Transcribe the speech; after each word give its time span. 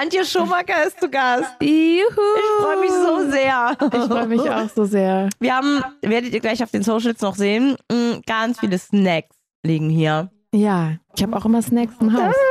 Antje 0.00 0.24
Schumacher 0.24 0.86
ist 0.86 0.98
zu 0.98 1.10
Gast. 1.10 1.56
Juhu. 1.60 1.68
Ich 1.68 2.62
freue 2.62 2.80
mich 2.80 2.90
so 2.90 3.30
sehr. 3.30 3.76
Ich 3.80 4.08
freue 4.08 4.26
mich 4.28 4.40
auch 4.40 4.68
so 4.74 4.86
sehr. 4.86 5.28
Wir 5.40 5.54
haben, 5.54 5.84
werdet 6.00 6.32
ihr 6.32 6.40
gleich 6.40 6.62
auf 6.62 6.70
den 6.70 6.82
Socials 6.82 7.20
noch 7.20 7.34
sehen, 7.34 7.76
mm, 7.92 8.20
ganz 8.24 8.60
viele 8.60 8.78
Snacks 8.78 9.36
liegen 9.62 9.90
hier. 9.90 10.30
Ja, 10.54 10.96
ich 11.14 11.22
habe 11.22 11.36
auch 11.36 11.44
immer 11.44 11.60
Snacks 11.60 11.94
im 12.00 12.14
Haus. 12.14 12.34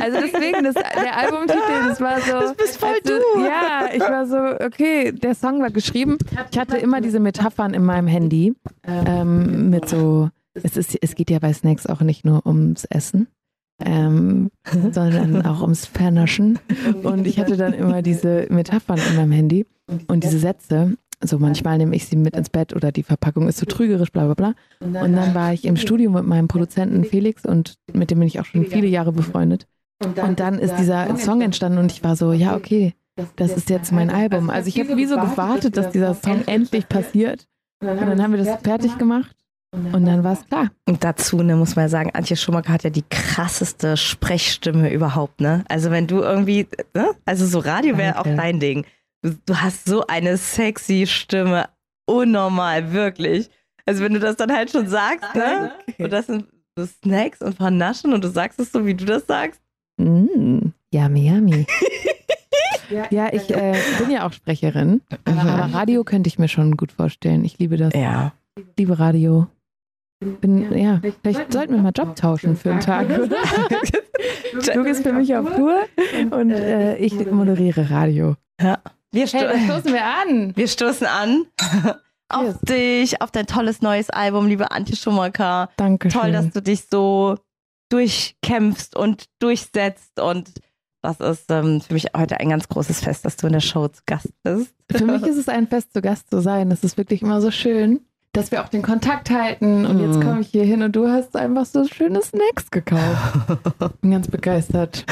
Also 0.00 0.20
deswegen, 0.20 0.62
das, 0.62 0.74
der 0.74 1.16
Albumtitel, 1.16 1.88
das 1.88 2.00
war 2.00 2.20
so. 2.20 2.32
Das 2.32 2.54
bist 2.54 2.76
voll 2.76 3.00
du. 3.02 3.42
Ja, 3.42 3.88
ich 3.92 4.00
war 4.00 4.26
so, 4.26 4.36
okay, 4.64 5.10
der 5.10 5.34
Song 5.34 5.60
war 5.60 5.70
geschrieben. 5.70 6.16
Ich 6.52 6.58
hatte 6.58 6.76
immer 6.76 7.00
diese 7.00 7.18
Metaphern 7.18 7.74
in 7.74 7.84
meinem 7.84 8.06
Handy 8.06 8.54
ähm, 8.84 9.70
mit 9.70 9.88
so, 9.88 10.28
es, 10.54 10.76
ist, 10.76 10.96
es 11.00 11.16
geht 11.16 11.30
ja 11.30 11.40
bei 11.40 11.52
Snacks 11.52 11.86
auch 11.86 12.02
nicht 12.02 12.24
nur 12.24 12.46
ums 12.46 12.84
Essen. 12.84 13.26
Ähm, 13.84 14.50
sondern 14.92 15.44
auch 15.46 15.62
ums 15.62 15.86
Vernaschen. 15.86 16.58
Und 17.02 17.26
ich 17.26 17.38
hatte 17.38 17.56
dann 17.56 17.72
immer 17.72 18.02
diese 18.02 18.46
Metaphern 18.50 18.98
in 19.10 19.16
meinem 19.16 19.32
Handy 19.32 19.66
und 20.08 20.24
diese 20.24 20.38
Sätze. 20.38 20.96
So 21.22 21.38
manchmal 21.38 21.78
nehme 21.78 21.96
ich 21.96 22.06
sie 22.06 22.16
mit 22.16 22.36
ins 22.36 22.50
Bett 22.50 22.74
oder 22.74 22.92
die 22.92 23.02
Verpackung 23.02 23.48
ist 23.48 23.58
so 23.58 23.66
trügerisch, 23.66 24.12
bla 24.12 24.24
bla 24.26 24.34
bla. 24.34 24.54
Und 24.80 25.14
dann 25.14 25.34
war 25.34 25.52
ich 25.52 25.64
im 25.64 25.76
Studio 25.76 26.10
mit 26.10 26.24
meinem 26.24 26.48
Produzenten 26.48 27.04
Felix 27.04 27.44
und 27.44 27.74
mit 27.92 28.10
dem 28.10 28.18
bin 28.18 28.28
ich 28.28 28.38
auch 28.40 28.44
schon 28.44 28.66
viele 28.66 28.86
Jahre 28.86 29.12
befreundet. 29.12 29.66
Und 30.04 30.38
dann 30.38 30.58
ist 30.58 30.76
dieser 30.76 31.16
Song 31.16 31.40
entstanden 31.40 31.78
und 31.78 31.90
ich 31.90 32.04
war 32.04 32.14
so, 32.14 32.32
ja, 32.32 32.54
okay, 32.56 32.94
das 33.34 33.56
ist 33.56 33.68
jetzt 33.68 33.90
mein 33.90 34.10
Album. 34.10 34.48
Also 34.48 34.68
ich 34.68 34.78
habe 34.78 34.96
wie 34.96 35.06
so 35.06 35.16
gewartet, 35.16 35.76
dass 35.76 35.90
dieser 35.90 36.14
Song 36.14 36.42
endlich 36.46 36.88
passiert. 36.88 37.48
Und 37.80 37.88
dann 37.88 38.22
haben 38.22 38.32
wir 38.32 38.44
das 38.44 38.60
fertig 38.62 38.96
gemacht 38.98 39.34
und 39.70 40.06
dann 40.06 40.24
war 40.24 40.32
es 40.32 40.46
klar. 40.46 40.70
Und 40.86 41.04
dazu, 41.04 41.42
ne, 41.42 41.54
muss 41.54 41.76
man 41.76 41.84
ja 41.84 41.88
sagen, 41.90 42.10
Antje 42.14 42.36
Schumacher 42.36 42.72
hat 42.72 42.84
ja 42.84 42.90
die 42.90 43.04
krasseste 43.08 43.96
Sprechstimme 43.96 44.90
überhaupt, 44.90 45.40
ne? 45.40 45.64
Also 45.68 45.90
wenn 45.90 46.06
du 46.06 46.20
irgendwie, 46.20 46.66
ne? 46.94 47.10
Also 47.26 47.46
so 47.46 47.58
Radio 47.58 47.98
wäre 47.98 48.18
auch 48.18 48.24
dein 48.24 48.60
Ding. 48.60 48.86
Du, 49.22 49.36
du 49.44 49.60
hast 49.60 49.84
so 49.84 50.06
eine 50.06 50.38
sexy 50.38 51.06
Stimme. 51.06 51.68
Unnormal, 52.06 52.92
wirklich. 52.92 53.50
Also 53.84 54.02
wenn 54.02 54.14
du 54.14 54.20
das 54.20 54.36
dann 54.36 54.52
halt 54.52 54.70
schon 54.70 54.88
sagst, 54.88 55.34
ne? 55.34 55.72
Und 55.98 56.12
das 56.12 56.26
sind 56.26 56.46
so 56.76 56.86
Snacks 56.86 57.42
und 57.42 57.56
Vernaschen 57.56 58.14
und 58.14 58.24
du 58.24 58.28
sagst 58.28 58.58
es 58.60 58.72
so, 58.72 58.86
wie 58.86 58.94
du 58.94 59.04
das 59.04 59.26
sagst. 59.26 59.60
Mm, 59.98 60.68
yummy, 60.92 61.28
yummy. 61.28 61.66
ja, 63.10 63.32
ich 63.32 63.50
äh, 63.50 63.76
bin 63.98 64.10
ja 64.10 64.26
auch 64.26 64.32
Sprecherin, 64.32 65.02
aber 65.24 65.74
Radio 65.74 66.04
könnte 66.04 66.28
ich 66.28 66.38
mir 66.38 66.48
schon 66.48 66.76
gut 66.76 66.92
vorstellen. 66.92 67.44
Ich 67.44 67.58
liebe 67.58 67.76
das. 67.76 67.92
Ja. 67.92 68.32
Ich 68.56 68.64
liebe 68.78 68.98
Radio. 68.98 69.48
Bin, 70.20 70.76
ja, 70.76 71.00
vielleicht 71.22 71.52
sollten 71.52 71.74
wir 71.74 71.82
mal 71.82 71.92
Job 71.96 72.16
tauschen 72.16 72.56
für 72.56 72.72
einen 72.72 72.80
Tag. 72.80 73.06
du 74.74 74.82
gehst 74.82 75.04
für 75.04 75.12
mich 75.12 75.34
auf 75.36 75.54
Tour 75.54 75.84
und 76.30 76.50
äh, 76.50 76.96
ich 76.96 77.14
moderiere 77.30 77.88
Radio. 77.90 78.34
Ja. 78.60 78.78
Wir, 79.12 79.28
sto 79.28 79.38
Hey, 79.38 79.64
stoßen 79.64 79.92
wir 79.92 80.04
an. 80.04 80.56
wir 80.56 80.66
stoßen 80.66 81.06
an. 81.06 81.46
auf 82.28 82.42
Cheers. 82.42 82.60
dich, 82.62 83.22
auf 83.22 83.30
dein 83.30 83.46
tolles 83.46 83.80
neues 83.80 84.10
Album, 84.10 84.48
liebe 84.48 84.72
Antje 84.72 84.96
Schumacher. 84.96 85.70
Danke 85.76 86.08
Toll, 86.08 86.32
dass 86.32 86.50
du 86.50 86.60
dich 86.60 86.86
so 86.90 87.36
durchkämpfst 87.88 88.96
und 88.96 89.26
durchsetzt 89.38 90.18
und 90.20 90.50
das 91.00 91.20
ist 91.20 91.44
ähm, 91.50 91.80
für 91.80 91.94
mich 91.94 92.08
heute 92.16 92.40
ein 92.40 92.48
ganz 92.48 92.68
großes 92.68 93.00
Fest, 93.00 93.24
dass 93.24 93.36
du 93.36 93.46
in 93.46 93.52
der 93.52 93.60
Show 93.60 93.86
zu 93.86 94.02
Gast 94.04 94.32
bist. 94.42 94.74
Für 94.90 95.04
mich 95.04 95.22
ist 95.22 95.36
es 95.36 95.48
ein 95.48 95.68
Fest, 95.68 95.92
zu 95.92 96.02
Gast 96.02 96.28
zu 96.28 96.40
sein. 96.40 96.72
Es 96.72 96.82
ist 96.82 96.96
wirklich 96.98 97.22
immer 97.22 97.40
so 97.40 97.52
schön, 97.52 98.00
dass 98.32 98.50
wir 98.50 98.62
auch 98.62 98.68
den 98.68 98.82
Kontakt 98.82 99.30
halten. 99.30 99.86
Und 99.86 99.98
jetzt 100.00 100.16
Mhm. 100.18 100.22
komme 100.22 100.40
ich 100.40 100.48
hier 100.48 100.64
hin 100.64 100.82
und 100.82 100.94
du 100.94 101.08
hast 101.08 101.36
einfach 101.36 101.64
so 101.66 101.84
schöne 101.86 102.20
Snacks 102.22 102.70
gekauft. 102.70 103.16
Bin 104.00 104.10
ganz 104.12 104.28
begeistert. 104.28 105.04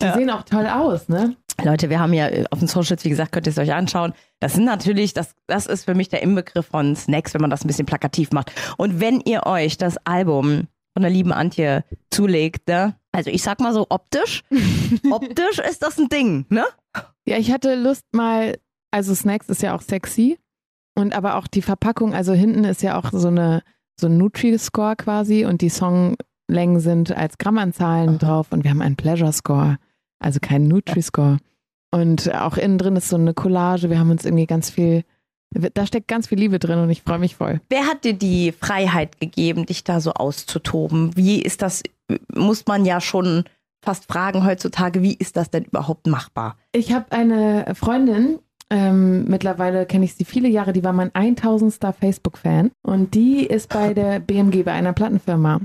Die 0.00 0.04
Ja. 0.06 0.14
sehen 0.14 0.30
auch 0.30 0.42
toll 0.42 0.66
aus, 0.66 1.08
ne? 1.08 1.36
Leute, 1.62 1.90
wir 1.90 2.00
haben 2.00 2.12
ja 2.14 2.28
äh, 2.28 2.44
auf 2.50 2.58
den 2.60 2.68
Socials, 2.68 3.04
wie 3.04 3.10
gesagt, 3.10 3.30
könnt 3.32 3.46
ihr 3.46 3.50
es 3.50 3.58
euch 3.58 3.72
anschauen. 3.72 4.14
Das 4.40 4.54
sind 4.54 4.64
natürlich, 4.64 5.12
das, 5.12 5.34
das 5.46 5.66
ist 5.66 5.84
für 5.84 5.94
mich 5.94 6.08
der 6.08 6.22
Inbegriff 6.22 6.66
von 6.66 6.96
Snacks, 6.96 7.34
wenn 7.34 7.40
man 7.42 7.50
das 7.50 7.62
ein 7.64 7.68
bisschen 7.68 7.86
plakativ 7.86 8.32
macht. 8.32 8.50
Und 8.78 9.00
wenn 9.00 9.20
ihr 9.20 9.46
euch 9.46 9.76
das 9.76 9.96
Album 10.04 10.66
von 10.94 11.02
der 11.02 11.10
lieben 11.10 11.32
Antje 11.32 11.84
zulegt, 12.10 12.68
ne? 12.68 12.96
Also 13.12 13.30
ich 13.30 13.42
sag 13.42 13.60
mal 13.60 13.74
so 13.74 13.86
optisch, 13.90 14.42
optisch 15.10 15.58
ist 15.58 15.82
das 15.82 15.98
ein 15.98 16.08
Ding, 16.08 16.46
ne? 16.48 16.64
Ja, 17.26 17.36
ich 17.36 17.52
hatte 17.52 17.74
Lust 17.74 18.04
mal, 18.12 18.56
also 18.90 19.14
Snacks 19.14 19.48
ist 19.50 19.62
ja 19.62 19.74
auch 19.76 19.82
sexy. 19.82 20.38
Und 20.94 21.14
aber 21.14 21.36
auch 21.36 21.46
die 21.46 21.62
Verpackung, 21.62 22.14
also 22.14 22.32
hinten 22.32 22.64
ist 22.64 22.82
ja 22.82 22.98
auch 22.98 23.10
so 23.12 23.28
eine 23.28 23.62
so 24.02 24.08
ein 24.08 24.18
Nutri-Score 24.18 24.96
quasi 24.96 25.44
und 25.46 25.62
die 25.62 25.68
Songlängen 25.68 26.80
sind 26.80 27.16
als 27.16 27.38
Grammanzahlen 27.38 28.18
drauf 28.18 28.48
und 28.50 28.64
wir 28.64 28.70
haben 28.70 28.82
einen 28.82 28.96
Pleasure-Score, 28.96 29.78
also 30.18 30.40
keinen 30.40 30.68
Nutri-Score. 30.68 31.38
Und 31.90 32.34
auch 32.34 32.56
innen 32.56 32.78
drin 32.78 32.96
ist 32.96 33.08
so 33.08 33.16
eine 33.16 33.34
Collage, 33.34 33.90
wir 33.90 33.98
haben 33.98 34.10
uns 34.10 34.24
irgendwie 34.24 34.46
ganz 34.46 34.70
viel, 34.70 35.04
da 35.52 35.86
steckt 35.86 36.08
ganz 36.08 36.28
viel 36.28 36.38
Liebe 36.38 36.58
drin 36.58 36.78
und 36.78 36.90
ich 36.90 37.02
freue 37.02 37.18
mich 37.18 37.36
voll. 37.36 37.60
Wer 37.68 37.86
hat 37.86 38.04
dir 38.04 38.14
die 38.14 38.52
Freiheit 38.52 39.20
gegeben, 39.20 39.66
dich 39.66 39.84
da 39.84 40.00
so 40.00 40.12
auszutoben? 40.14 41.16
Wie 41.16 41.40
ist 41.40 41.62
das, 41.62 41.82
muss 42.34 42.66
man 42.66 42.84
ja 42.84 43.00
schon 43.00 43.44
fast 43.84 44.06
fragen 44.06 44.46
heutzutage, 44.46 45.02
wie 45.02 45.14
ist 45.14 45.36
das 45.36 45.50
denn 45.50 45.64
überhaupt 45.64 46.06
machbar? 46.06 46.56
Ich 46.72 46.92
habe 46.92 47.12
eine 47.12 47.74
Freundin, 47.74 48.38
ähm, 48.72 49.24
mittlerweile 49.24 49.84
kenne 49.84 50.06
ich 50.06 50.14
sie 50.14 50.24
viele 50.24 50.48
Jahre, 50.48 50.72
die 50.72 50.82
war 50.82 50.94
mein 50.94 51.14
1000. 51.14 51.78
Facebook-Fan 52.00 52.70
und 52.82 53.12
die 53.12 53.44
ist 53.44 53.68
bei 53.68 53.92
der 53.92 54.18
BMG, 54.18 54.64
bei 54.64 54.72
einer 54.72 54.94
Plattenfirma. 54.94 55.60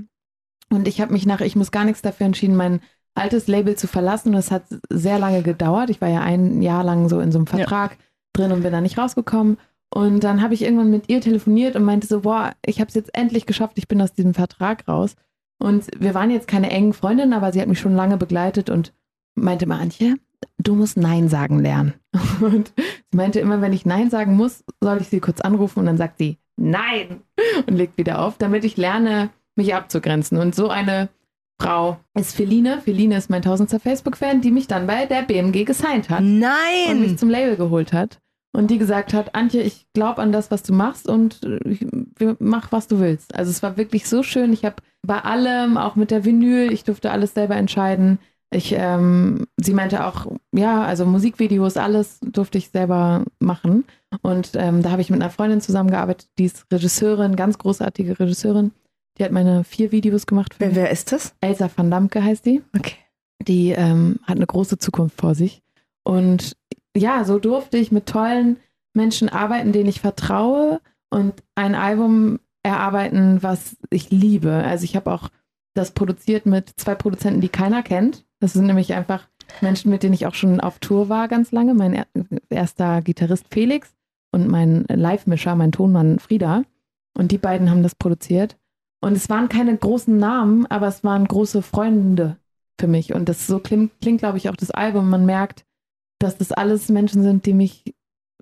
Und 0.70 0.90
ich 0.90 1.00
habe 1.00 1.14
mich 1.14 1.26
nach, 1.26 1.40
ich 1.40 1.56
muss 1.56 1.72
gar 1.72 1.86
nichts 1.86 2.02
dafür 2.02 2.26
entschieden, 2.26 2.58
mein 2.58 2.82
altes 3.16 3.48
Label 3.48 3.78
zu 3.78 3.88
verlassen. 3.88 4.34
Und 4.34 4.40
es 4.40 4.52
hat 4.52 4.64
sehr 4.90 5.20
lange 5.20 5.42
gedauert. 5.42 5.90
Ich 5.90 6.02
war 6.02 6.10
ja 6.10 6.20
ein 6.20 6.62
Jahr 6.62 6.84
lang 6.84 7.08
so 7.08 7.22
in 7.22 7.32
so 7.32 7.40
einem 7.40 7.48
Vertrag 7.48 7.98
drin 8.34 8.52
und 8.52 8.64
bin 8.64 8.74
da 8.74 8.82
nicht 8.82 8.98
rausgekommen. 8.98 9.56
Und 9.90 10.26
dann 10.26 10.42
habe 10.42 10.54
ich 10.54 10.64
irgendwann 10.64 10.92
mit 10.92 11.08
ihr 11.08 11.22
telefoniert 11.22 11.78
und 11.78 11.86
meinte 11.86 12.08
so, 12.08 12.22
boah, 12.22 12.52
ich 12.66 12.82
habe 12.82 12.90
es 12.90 12.96
jetzt 12.96 13.16
endlich 13.16 13.46
geschafft, 13.46 13.78
ich 13.78 13.88
bin 13.88 14.02
aus 14.02 14.12
diesem 14.12 14.34
Vertrag 14.34 14.86
raus. 14.86 15.16
Und 15.60 15.88
wir 15.98 16.14
waren 16.14 16.30
jetzt 16.30 16.50
keine 16.50 16.70
engen 16.72 16.92
Freundinnen, 16.92 17.32
aber 17.32 17.54
sie 17.54 17.62
hat 17.62 17.70
mich 17.70 17.80
schon 17.80 17.96
lange 17.96 18.18
begleitet 18.18 18.70
und 18.70 18.94
meinte 19.34 19.66
mal, 19.66 19.80
Antje, 19.80 20.16
du 20.58 20.76
musst 20.76 20.98
Nein 20.98 21.30
sagen 21.30 21.60
lernen. 21.60 21.94
Und 22.42 22.74
sie 22.78 23.18
meinte 23.18 23.40
immer, 23.40 23.62
wenn 23.62 23.74
ich 23.74 23.86
Nein 23.86 24.10
sagen 24.10 24.36
muss, 24.36 24.64
soll 24.82 25.00
ich 25.02 25.10
sie 25.10 25.20
kurz 25.20 25.42
anrufen 25.42 25.80
und 25.80 25.86
dann 25.86 25.98
sagt 25.98 26.18
sie 26.18 26.38
Nein 26.58 27.22
und 27.68 27.76
legt 27.76 27.98
wieder 27.98 28.20
auf, 28.20 28.38
damit 28.38 28.66
ich 28.66 28.78
lerne, 28.78 29.30
mich 29.56 29.76
abzugrenzen. 29.76 30.38
Und 30.38 30.56
so 30.56 30.70
eine 30.70 31.10
Frau 31.60 31.98
ist 32.16 32.36
Feline. 32.36 32.82
Feline 32.82 33.18
ist 33.18 33.30
mein 33.30 33.42
tausendster 33.42 33.80
Facebook-Fan, 33.80 34.42
die 34.42 34.52
mich 34.52 34.68
dann 34.68 34.88
bei 34.88 35.06
der 35.06 35.24
BMG 35.24 35.66
gesigned 35.66 36.10
hat 36.10 36.20
und 36.20 36.40
Nein! 36.40 37.00
mich 37.00 37.18
zum 37.18 37.30
Label 37.30 37.56
geholt 37.56 37.94
hat. 37.94 38.20
Und 38.54 38.72
die 38.72 38.80
gesagt 38.80 39.14
hat, 39.14 39.36
Antje, 39.36 39.62
ich 39.62 39.86
glaube 39.94 40.22
an 40.22 40.32
das, 40.32 40.50
was 40.50 40.64
du 40.64 40.74
machst 40.74 41.08
und 41.08 41.44
äh, 41.44 42.36
mach, 42.40 42.72
was 42.72 42.88
du 42.88 43.00
willst. 43.00 43.36
Also 43.36 43.52
es 43.52 43.62
war 43.62 43.78
wirklich 43.78 44.10
so 44.10 44.24
schön. 44.24 44.52
Ich 44.52 44.66
habe 44.66 44.78
bei 45.06 45.20
allem, 45.20 45.78
auch 45.78 45.96
mit 45.96 46.10
der 46.10 46.26
Vinyl, 46.26 46.72
ich 46.72 46.84
durfte 46.84 47.12
alles 47.12 47.36
selber 47.36 47.56
entscheiden. 47.56 48.18
Ich, 48.50 48.74
ähm, 48.78 49.46
sie 49.58 49.74
meinte 49.74 50.06
auch, 50.06 50.26
ja, 50.54 50.84
also 50.84 51.06
Musikvideos, 51.06 51.76
alles 51.76 52.20
durfte 52.22 52.58
ich 52.58 52.70
selber 52.70 53.26
machen. 53.40 53.84
Und 54.22 54.52
ähm, 54.56 54.82
da 54.84 54.92
habe 54.92 55.02
ich 55.02 55.10
mit 55.10 55.22
einer 55.22 55.30
Freundin 55.32 55.60
zusammengearbeitet, 55.60 56.30
die 56.38 56.46
ist 56.46 56.66
Regisseurin, 56.72 57.36
ganz 57.36 57.58
großartige 57.58 58.20
Regisseurin. 58.20 58.72
Die 59.18 59.24
hat 59.24 59.32
meine 59.32 59.64
vier 59.64 59.92
Videos 59.92 60.28
gemacht. 60.28 60.56
Wer, 60.60 60.76
wer 60.76 60.92
ist 60.92 61.12
das? 61.12 61.36
Elsa 61.42 61.70
van 61.76 61.92
Damme 61.92 62.10
heißt 62.16 62.46
die 62.46 62.62
Okay. 62.76 62.96
die 63.42 63.72
ähm, 63.72 64.20
hat 64.24 64.38
eine 64.38 64.46
große 64.46 64.78
Zukunft 64.78 65.20
vor 65.20 65.36
sich. 65.36 65.62
Und 66.04 66.56
ja, 66.96 67.26
so 67.26 67.40
durfte 67.40 67.78
ich 67.78 67.92
mit 67.92 68.06
tollen 68.06 68.58
Menschen 68.94 69.28
arbeiten, 69.28 69.74
denen 69.74 69.90
ich 69.90 70.00
vertraue 70.00 70.80
und 71.10 71.34
ein 71.56 71.76
Album 71.76 72.40
erarbeiten, 72.64 73.44
was 73.44 73.76
ich 73.90 74.10
liebe. 74.10 74.52
Also 74.54 74.84
ich 74.86 74.96
habe 74.96 75.12
auch 75.12 75.30
das 75.74 75.92
produziert 75.92 76.46
mit 76.46 76.72
zwei 76.78 76.96
Produzenten, 76.96 77.42
die 77.42 77.50
keiner 77.50 77.84
kennt. 77.84 78.26
Das 78.40 78.54
sind 78.54 78.68
nämlich 78.68 78.94
einfach 78.94 79.28
Menschen, 79.62 79.90
mit 79.92 80.04
denen 80.04 80.14
ich 80.14 80.28
auch 80.28 80.36
schon 80.36 80.60
auf 80.60 80.80
Tour 80.80 81.10
war 81.10 81.28
ganz 81.28 81.52
lange. 81.52 81.74
Mein 81.74 81.94
er 81.94 82.08
erster 82.50 83.02
Gitarrist 83.02 83.46
Felix 83.50 83.96
und 84.32 84.48
mein 84.48 84.86
Live-Mischer, 84.90 85.56
mein 85.56 85.72
Tonmann 85.72 86.20
Frieda. 86.20 86.64
Und 87.18 87.32
die 87.32 87.38
beiden 87.38 87.70
haben 87.70 87.84
das 87.84 87.96
produziert. 87.96 88.58
Und 89.02 89.14
es 89.14 89.30
waren 89.30 89.50
keine 89.50 89.76
großen 89.76 90.18
Namen, 90.18 90.66
aber 90.68 90.88
es 90.88 91.04
waren 91.04 91.28
große 91.28 91.62
Freunde 91.62 92.38
für 92.80 92.88
mich. 92.88 93.14
Und 93.14 93.30
das 93.30 93.48
so 93.48 93.60
klingt, 93.60 93.92
klingt 94.02 94.20
glaube 94.20 94.38
ich, 94.38 94.50
auch 94.50 94.56
das 94.56 94.72
Album. 94.72 95.10
Man 95.10 95.26
merkt, 95.26 95.66
dass 96.20 96.38
das 96.38 96.52
alles 96.52 96.90
Menschen 96.90 97.24
sind, 97.24 97.46
die 97.46 97.54
mich 97.54 97.96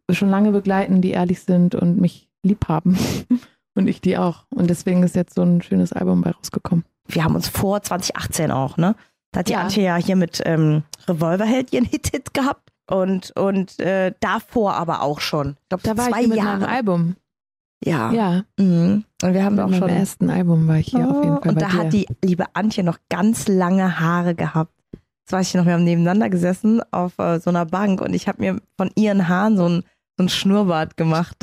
schon 0.10 0.30
lange 0.30 0.52
begleiten, 0.52 1.02
die 1.02 1.12
ehrlich 1.12 1.42
sind 1.42 1.76
und 1.76 2.00
mich 2.00 2.30
lieb 2.44 2.68
haben. 2.68 2.98
und 3.76 3.88
ich 3.88 4.02
die 4.02 4.18
auch. 4.18 4.46
Und 4.50 4.70
deswegen 4.70 5.04
ist 5.04 5.16
jetzt 5.16 5.36
so 5.36 5.44
ein 5.44 5.62
schönes 5.62 5.94
Album 5.94 6.22
bei 6.22 6.32
rausgekommen. 6.32 6.86
Wir 7.08 7.24
haben 7.24 7.36
uns 7.36 7.48
vor 7.48 7.82
2018 7.82 8.52
auch, 8.52 8.78
ne? 8.78 8.96
Da 9.36 9.40
hat 9.40 9.48
die 9.50 9.52
Ja. 9.52 9.62
Antje 9.62 9.84
ja 9.84 9.96
hier 9.98 10.16
mit 10.16 10.42
ähm, 10.46 10.84
Revolverheld 11.08 11.74
ihren 11.74 11.86
Hit-Hit 11.92 12.34
gehabt. 12.34 12.72
Und, 12.90 13.32
und 13.36 13.80
äh, 13.80 14.14
davor 14.20 14.76
aber 14.76 15.02
auch 15.02 15.20
schon. 15.20 15.58
Ich 15.64 15.70
glaube, 15.70 15.84
Da 15.84 15.98
war 15.98 16.10
zwei 16.10 16.22
ich 16.22 16.28
mit 16.28 16.38
Jahre. 16.38 16.60
meinem 16.60 16.70
Album. 16.70 17.16
Ja. 17.84 18.12
Ja, 18.12 18.44
Mhm. 18.58 19.04
Und 19.22 19.34
wir 19.34 19.44
haben 19.44 19.56
mit 19.56 19.66
auch 19.66 19.74
schon. 19.74 19.90
ersten 19.90 20.30
Album 20.30 20.68
war 20.68 20.78
ich 20.78 20.88
hier 20.88 21.08
auf 21.10 21.24
jeden 21.24 21.42
Fall 21.42 21.50
und 21.52 21.62
da 21.62 21.68
dir. 21.68 21.74
hat 21.78 21.94
die 21.94 22.08
liebe 22.24 22.46
Antje 22.54 22.84
noch 22.84 22.98
ganz 23.10 23.48
lange 23.48 24.00
Haare 24.00 24.34
gehabt. 24.36 24.72
das 25.26 25.34
weiß 25.34 25.48
ich 25.50 25.54
noch, 25.56 25.66
wir 25.66 25.74
haben 25.74 25.84
nebeneinander 25.84 26.30
gesessen 26.30 26.82
auf 26.92 27.18
äh, 27.20 27.40
so 27.40 27.50
einer 27.50 27.66
Bank 27.66 28.02
und 28.02 28.14
ich 28.14 28.28
habe 28.28 28.42
mir 28.42 28.62
von 28.78 28.92
ihren 28.96 29.28
Haaren 29.28 29.58
so 29.58 29.68
ein, 29.68 29.84
so 30.18 30.24
ein 30.26 30.30
Schnurrbart 30.30 30.96
gemacht. 30.96 31.36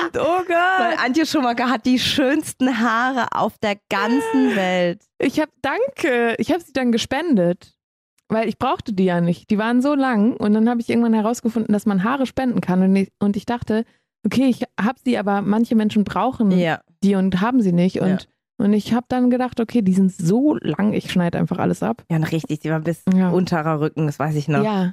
Stimmt, 0.00 0.16
oh 0.18 0.38
Gott. 0.46 0.48
Weil 0.78 0.96
Antje 1.04 1.26
Schumacher 1.26 1.70
hat 1.70 1.86
die 1.86 1.98
schönsten 1.98 2.78
Haare 2.80 3.26
auf 3.32 3.58
der 3.58 3.76
ganzen 3.90 4.56
Welt. 4.56 5.02
Ich 5.18 5.40
habe, 5.40 5.50
danke, 5.62 6.34
ich 6.38 6.50
habe 6.52 6.60
sie 6.62 6.72
dann 6.72 6.92
gespendet. 6.92 7.74
Weil 8.30 8.46
ich 8.48 8.58
brauchte 8.58 8.92
die 8.92 9.06
ja 9.06 9.22
nicht. 9.22 9.48
Die 9.48 9.56
waren 9.56 9.80
so 9.80 9.94
lang 9.94 10.34
und 10.36 10.52
dann 10.52 10.68
habe 10.68 10.80
ich 10.82 10.90
irgendwann 10.90 11.14
herausgefunden, 11.14 11.72
dass 11.72 11.86
man 11.86 12.04
Haare 12.04 12.26
spenden 12.26 12.60
kann. 12.60 12.82
Und 12.82 12.94
ich, 12.94 13.10
und 13.20 13.36
ich 13.38 13.46
dachte, 13.46 13.84
okay, 14.26 14.46
ich 14.48 14.64
habe 14.78 14.98
sie, 15.02 15.16
aber 15.16 15.40
manche 15.40 15.74
Menschen 15.74 16.04
brauchen 16.04 16.50
Ja. 16.50 16.80
die 17.02 17.14
und 17.14 17.40
haben 17.40 17.62
sie 17.62 17.72
nicht. 17.72 18.00
Und, 18.02 18.28
und 18.58 18.74
ich 18.74 18.92
habe 18.92 19.06
dann 19.08 19.30
gedacht, 19.30 19.60
okay, 19.60 19.80
die 19.80 19.94
sind 19.94 20.12
so 20.12 20.56
lang, 20.60 20.92
ich 20.92 21.10
schneide 21.10 21.38
einfach 21.38 21.56
alles 21.58 21.82
ab. 21.82 22.04
Ja, 22.10 22.18
richtig, 22.18 22.60
die 22.60 22.68
war 22.70 22.80
bis 22.80 23.02
Ja. 23.14 23.30
unterer 23.30 23.80
Rücken, 23.80 24.04
das 24.06 24.18
weiß 24.18 24.34
ich 24.34 24.46
noch. 24.48 24.62
Ja. 24.62 24.92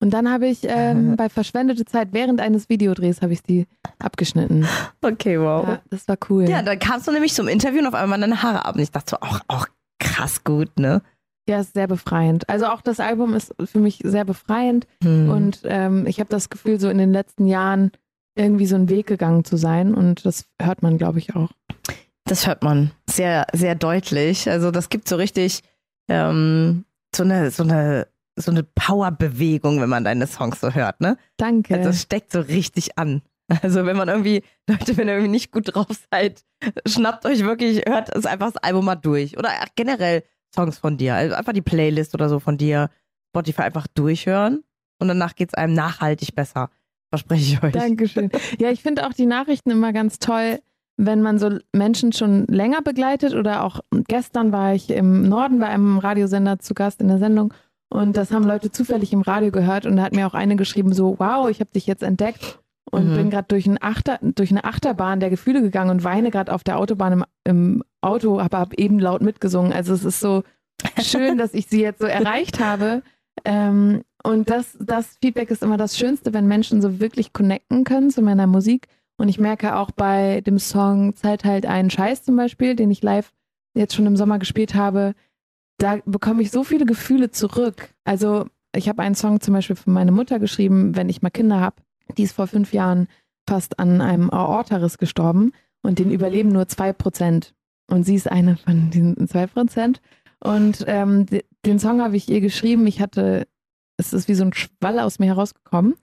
Und 0.00 0.10
dann 0.10 0.30
habe 0.30 0.46
ich 0.46 0.60
ähm, 0.62 1.16
bei 1.16 1.28
verschwendete 1.28 1.84
Zeit 1.84 2.08
während 2.12 2.40
eines 2.40 2.68
Videodrehs 2.68 3.20
habe 3.20 3.32
ich 3.34 3.42
die 3.42 3.66
abgeschnitten. 3.98 4.66
Okay, 5.02 5.38
wow. 5.38 5.66
Ja, 5.68 5.80
das 5.90 6.08
war 6.08 6.16
cool. 6.30 6.48
Ja, 6.48 6.62
dann 6.62 6.78
kamst 6.78 7.06
du 7.06 7.12
nämlich 7.12 7.34
zum 7.34 7.48
Interview 7.48 7.80
und 7.80 7.86
auf 7.86 7.94
einmal 7.94 8.18
deine 8.18 8.42
Haare 8.42 8.64
ab. 8.64 8.76
Und 8.76 8.80
ich 8.80 8.90
dachte 8.90 9.10
so, 9.10 9.16
auch, 9.20 9.40
auch 9.48 9.66
krass 9.98 10.42
gut, 10.44 10.78
ne? 10.78 11.02
Ja, 11.48 11.60
ist 11.60 11.74
sehr 11.74 11.86
befreiend. 11.86 12.48
Also 12.48 12.66
auch 12.66 12.80
das 12.80 12.98
Album 13.00 13.34
ist 13.34 13.54
für 13.64 13.78
mich 13.78 14.00
sehr 14.04 14.24
befreiend 14.24 14.86
Hm. 15.02 15.28
und 15.30 15.60
ähm, 15.64 16.06
ich 16.06 16.20
habe 16.20 16.30
das 16.30 16.48
Gefühl, 16.48 16.78
so 16.80 16.88
in 16.88 16.98
den 16.98 17.12
letzten 17.12 17.46
Jahren 17.46 17.90
irgendwie 18.36 18.66
so 18.66 18.76
einen 18.76 18.88
Weg 18.88 19.06
gegangen 19.06 19.44
zu 19.44 19.56
sein 19.56 19.92
und 19.94 20.24
das 20.24 20.44
hört 20.62 20.82
man, 20.82 20.96
glaube 20.96 21.18
ich, 21.18 21.34
auch. 21.34 21.50
Das 22.24 22.46
hört 22.46 22.62
man 22.62 22.92
sehr, 23.08 23.46
sehr 23.52 23.74
deutlich. 23.74 24.48
Also 24.48 24.70
das 24.70 24.88
gibt 24.90 25.08
so 25.08 25.16
richtig 25.16 25.62
ähm, 26.08 26.84
so 27.14 27.24
eine, 27.24 27.50
so 27.50 27.64
eine, 27.64 28.06
so 28.44 28.50
eine 28.50 28.62
Powerbewegung, 28.62 29.80
wenn 29.80 29.88
man 29.88 30.04
deine 30.04 30.26
Songs 30.26 30.60
so 30.60 30.72
hört, 30.72 31.00
ne? 31.00 31.16
Danke. 31.36 31.74
Also 31.74 31.90
das 31.90 32.02
steckt 32.02 32.32
so 32.32 32.40
richtig 32.40 32.98
an. 32.98 33.22
Also 33.62 33.84
wenn 33.84 33.96
man 33.96 34.08
irgendwie, 34.08 34.42
Leute, 34.68 34.96
wenn 34.96 35.08
ihr 35.08 35.14
irgendwie 35.14 35.30
nicht 35.30 35.52
gut 35.52 35.74
drauf 35.74 35.88
seid, 36.10 36.44
schnappt 36.86 37.26
euch 37.26 37.40
wirklich, 37.40 37.84
hört 37.86 38.14
es 38.14 38.26
einfach 38.26 38.52
das 38.52 38.62
Album 38.62 38.84
mal 38.84 38.96
durch. 38.96 39.36
Oder 39.38 39.50
generell 39.74 40.22
Songs 40.54 40.78
von 40.78 40.96
dir. 40.96 41.14
Also 41.14 41.34
einfach 41.34 41.52
die 41.52 41.62
Playlist 41.62 42.14
oder 42.14 42.28
so 42.28 42.38
von 42.38 42.58
dir. 42.58 42.90
Spotify 43.30 43.62
einfach 43.62 43.86
durchhören 43.86 44.64
und 44.98 45.08
danach 45.08 45.34
geht 45.34 45.50
es 45.50 45.54
einem 45.54 45.74
nachhaltig 45.74 46.34
besser. 46.34 46.70
Verspreche 47.10 47.54
ich 47.54 47.62
euch. 47.62 47.72
Dankeschön. 47.72 48.30
Ja, 48.58 48.70
ich 48.70 48.82
finde 48.82 49.06
auch 49.06 49.12
die 49.12 49.26
Nachrichten 49.26 49.70
immer 49.70 49.92
ganz 49.92 50.18
toll, 50.18 50.60
wenn 50.96 51.22
man 51.22 51.38
so 51.38 51.58
Menschen 51.72 52.12
schon 52.12 52.46
länger 52.46 52.82
begleitet 52.82 53.34
oder 53.34 53.64
auch 53.64 53.80
gestern 54.06 54.52
war 54.52 54.74
ich 54.74 54.90
im 54.90 55.28
Norden 55.28 55.58
bei 55.58 55.66
einem 55.66 55.98
Radiosender 55.98 56.58
zu 56.58 56.74
Gast 56.74 57.00
in 57.00 57.08
der 57.08 57.18
Sendung 57.18 57.54
und 57.90 58.16
das 58.16 58.30
haben 58.30 58.44
Leute 58.44 58.70
zufällig 58.70 59.12
im 59.12 59.22
Radio 59.22 59.50
gehört 59.50 59.84
und 59.84 59.96
da 59.96 60.02
hat 60.02 60.14
mir 60.14 60.26
auch 60.26 60.34
eine 60.34 60.56
geschrieben 60.56 60.92
so, 60.92 61.16
wow, 61.18 61.50
ich 61.50 61.60
habe 61.60 61.70
dich 61.72 61.86
jetzt 61.86 62.02
entdeckt 62.02 62.60
und 62.90 63.10
Mhm. 63.10 63.14
bin 63.14 63.30
gerade 63.30 63.48
durch, 63.48 63.66
ein 63.66 63.82
Achter, 63.82 64.18
durch 64.22 64.50
eine 64.50 64.64
Achterbahn 64.64 65.20
der 65.20 65.30
Gefühle 65.30 65.60
gegangen 65.60 65.90
und 65.90 66.04
weine 66.04 66.30
gerade 66.30 66.52
auf 66.52 66.64
der 66.64 66.78
Autobahn 66.78 67.12
im, 67.12 67.24
im 67.44 67.84
Auto, 68.00 68.38
aber 68.38 68.58
habe 68.58 68.78
eben 68.78 68.98
laut 68.98 69.22
mitgesungen. 69.22 69.72
Also 69.72 69.92
es 69.92 70.04
ist 70.04 70.20
so 70.20 70.44
schön, 71.02 71.36
dass 71.36 71.52
ich 71.52 71.66
sie 71.66 71.82
jetzt 71.82 72.00
so 72.00 72.06
erreicht 72.06 72.60
habe. 72.60 73.02
Ähm, 73.44 74.02
und 74.22 74.50
das, 74.50 74.76
das 74.80 75.16
Feedback 75.20 75.50
ist 75.50 75.62
immer 75.62 75.76
das 75.76 75.98
Schönste, 75.98 76.32
wenn 76.32 76.46
Menschen 76.46 76.82
so 76.82 77.00
wirklich 77.00 77.32
connecten 77.32 77.84
können 77.84 78.10
zu 78.10 78.22
meiner 78.22 78.46
Musik. 78.46 78.88
Und 79.16 79.28
ich 79.28 79.38
merke 79.38 79.76
auch 79.76 79.90
bei 79.90 80.40
dem 80.42 80.58
Song 80.58 81.14
Zeit 81.16 81.44
halt 81.44 81.66
einen 81.66 81.90
Scheiß 81.90 82.22
zum 82.22 82.36
Beispiel, 82.36 82.74
den 82.76 82.90
ich 82.90 83.02
live 83.02 83.32
jetzt 83.74 83.94
schon 83.94 84.06
im 84.06 84.16
Sommer 84.16 84.38
gespielt 84.38 84.74
habe, 84.74 85.14
da 85.82 85.98
bekomme 86.04 86.42
ich 86.42 86.50
so 86.50 86.62
viele 86.64 86.84
Gefühle 86.86 87.30
zurück. 87.30 87.90
Also 88.04 88.46
ich 88.74 88.88
habe 88.88 89.02
einen 89.02 89.14
Song 89.14 89.40
zum 89.40 89.54
Beispiel 89.54 89.76
für 89.76 89.90
meine 89.90 90.12
Mutter 90.12 90.38
geschrieben, 90.38 90.94
wenn 90.96 91.08
ich 91.08 91.22
mal 91.22 91.30
Kinder 91.30 91.60
habe. 91.60 91.76
Die 92.16 92.22
ist 92.22 92.32
vor 92.32 92.46
fünf 92.46 92.72
Jahren 92.72 93.08
fast 93.48 93.78
an 93.78 94.00
einem 94.00 94.30
Aortariss 94.30 94.98
gestorben 94.98 95.52
und 95.82 95.98
den 95.98 96.10
überleben 96.10 96.50
nur 96.50 96.68
zwei 96.68 96.92
Prozent. 96.92 97.54
Und 97.88 98.04
sie 98.04 98.14
ist 98.14 98.30
eine 98.30 98.56
von 98.56 98.90
diesen 98.90 99.26
zwei 99.26 99.46
Prozent. 99.46 100.00
Und 100.42 100.84
ähm, 100.86 101.26
de- 101.26 101.44
den 101.66 101.78
Song 101.78 102.00
habe 102.00 102.16
ich 102.16 102.28
ihr 102.28 102.40
geschrieben. 102.40 102.86
Ich 102.86 103.00
hatte, 103.00 103.46
es 103.96 104.12
ist 104.12 104.28
wie 104.28 104.34
so 104.34 104.44
ein 104.44 104.52
Schwall 104.52 105.00
aus 105.00 105.18
mir 105.18 105.26
herausgekommen. 105.26 105.94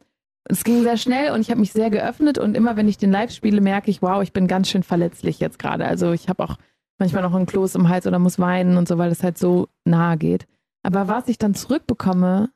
Es 0.49 0.63
ging 0.63 0.81
sehr 0.83 0.97
schnell 0.97 1.31
und 1.31 1.41
ich 1.41 1.49
habe 1.49 1.59
mich 1.59 1.73
sehr 1.73 1.89
geöffnet 1.89 2.37
und 2.37 2.55
immer 2.55 2.77
wenn 2.77 2.87
ich 2.87 2.97
den 2.97 3.11
live 3.11 3.31
spiele, 3.31 3.59
merke 3.59 3.91
ich, 3.91 4.01
wow, 4.01 4.21
ich 4.23 4.31
bin 4.33 4.47
ganz 4.47 4.69
schön 4.69 4.83
verletzlich 4.83 5.39
jetzt 5.39 5.59
gerade. 5.59 5.85
Also 5.85 6.13
ich 6.13 6.29
habe 6.29 6.43
auch 6.43 6.57
manchmal 6.99 7.23
noch 7.23 7.33
einen 7.33 7.45
Kloß 7.45 7.75
im 7.75 7.89
Hals 7.89 8.07
oder 8.07 8.19
muss 8.19 8.39
weinen 8.39 8.77
und 8.77 8.87
so, 8.87 8.97
weil 8.97 9.11
es 9.11 9.23
halt 9.23 9.37
so 9.37 9.67
nahe 9.85 10.17
geht. 10.17 10.47
Aber 10.83 11.07
was 11.07 11.27
ich 11.27 11.37
dann 11.37 11.53
zurückbekomme, 11.53 12.49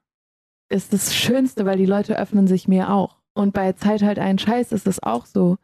ist 0.69 0.93
das 0.93 1.13
Schönste, 1.13 1.65
weil 1.65 1.77
die 1.77 1.85
Leute 1.85 2.17
öffnen 2.17 2.47
sich 2.47 2.67
mir 2.67 2.91
auch. 2.91 3.17
Und 3.33 3.53
bei 3.53 3.73
Zeit 3.73 4.01
halt 4.01 4.19
einen 4.19 4.39
Scheiß 4.39 4.71
ist 4.71 4.87
es 4.87 5.03
auch 5.03 5.25
so. 5.25 5.57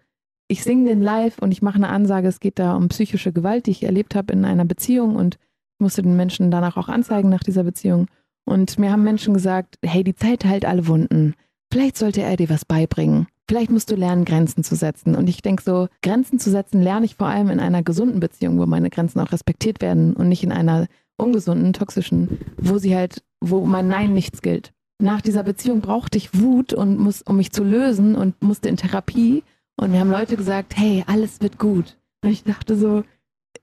Ich 0.49 0.63
singe 0.63 0.89
den 0.89 1.01
live 1.01 1.39
und 1.39 1.51
ich 1.51 1.61
mache 1.61 1.75
eine 1.75 1.89
Ansage, 1.89 2.27
es 2.27 2.39
geht 2.39 2.59
da 2.59 2.75
um 2.75 2.89
psychische 2.89 3.33
Gewalt, 3.33 3.65
die 3.65 3.71
ich 3.71 3.83
erlebt 3.83 4.15
habe 4.15 4.33
in 4.33 4.45
einer 4.45 4.65
Beziehung 4.65 5.15
und 5.15 5.37
musste 5.79 6.01
den 6.01 6.15
Menschen 6.15 6.51
danach 6.51 6.77
auch 6.77 6.87
anzeigen 6.87 7.29
nach 7.29 7.43
dieser 7.43 7.63
Beziehung. 7.63 8.07
Und 8.45 8.79
mir 8.79 8.91
haben 8.91 9.03
Menschen 9.03 9.33
gesagt, 9.33 9.77
hey, 9.83 10.03
die 10.03 10.15
Zeit 10.15 10.45
heilt 10.45 10.65
alle 10.65 10.87
Wunden. 10.87 11.35
Vielleicht 11.71 11.97
sollte 11.97 12.21
er 12.21 12.37
dir 12.37 12.49
was 12.49 12.63
beibringen. 12.63 13.27
Vielleicht 13.49 13.71
musst 13.71 13.89
du 13.89 13.95
lernen, 13.95 14.25
Grenzen 14.25 14.63
zu 14.63 14.75
setzen. 14.75 15.15
Und 15.15 15.29
ich 15.29 15.41
denke 15.41 15.63
so, 15.63 15.87
Grenzen 16.01 16.37
zu 16.37 16.51
setzen 16.51 16.81
lerne 16.81 17.05
ich 17.05 17.15
vor 17.15 17.27
allem 17.27 17.49
in 17.49 17.59
einer 17.59 17.81
gesunden 17.81 18.19
Beziehung, 18.19 18.59
wo 18.59 18.65
meine 18.65 18.89
Grenzen 18.89 19.21
auch 19.21 19.31
respektiert 19.31 19.81
werden 19.81 20.13
und 20.13 20.27
nicht 20.27 20.43
in 20.43 20.51
einer 20.51 20.87
ungesunden, 21.17 21.73
toxischen, 21.73 22.39
wo 22.57 22.77
sie 22.77 22.95
halt, 22.95 23.23
wo 23.39 23.65
mein 23.65 23.87
Nein 23.87 24.13
nichts 24.13 24.41
gilt. 24.41 24.73
Nach 24.99 25.21
dieser 25.21 25.43
Beziehung 25.43 25.81
brauchte 25.81 26.17
ich 26.17 26.39
Wut 26.39 26.73
und 26.73 26.99
muss, 26.99 27.21
um 27.21 27.37
mich 27.37 27.51
zu 27.51 27.63
lösen 27.63 28.15
und 28.15 28.41
musste 28.41 28.67
in 28.67 28.77
Therapie. 28.77 29.43
Und 29.79 29.91
mir 29.91 29.99
haben 29.99 30.11
Leute 30.11 30.35
gesagt, 30.35 30.75
hey, 30.75 31.03
alles 31.07 31.39
wird 31.39 31.57
gut. 31.57 31.97
Und 32.23 32.31
ich 32.31 32.43
dachte 32.43 32.75
so, 32.75 33.03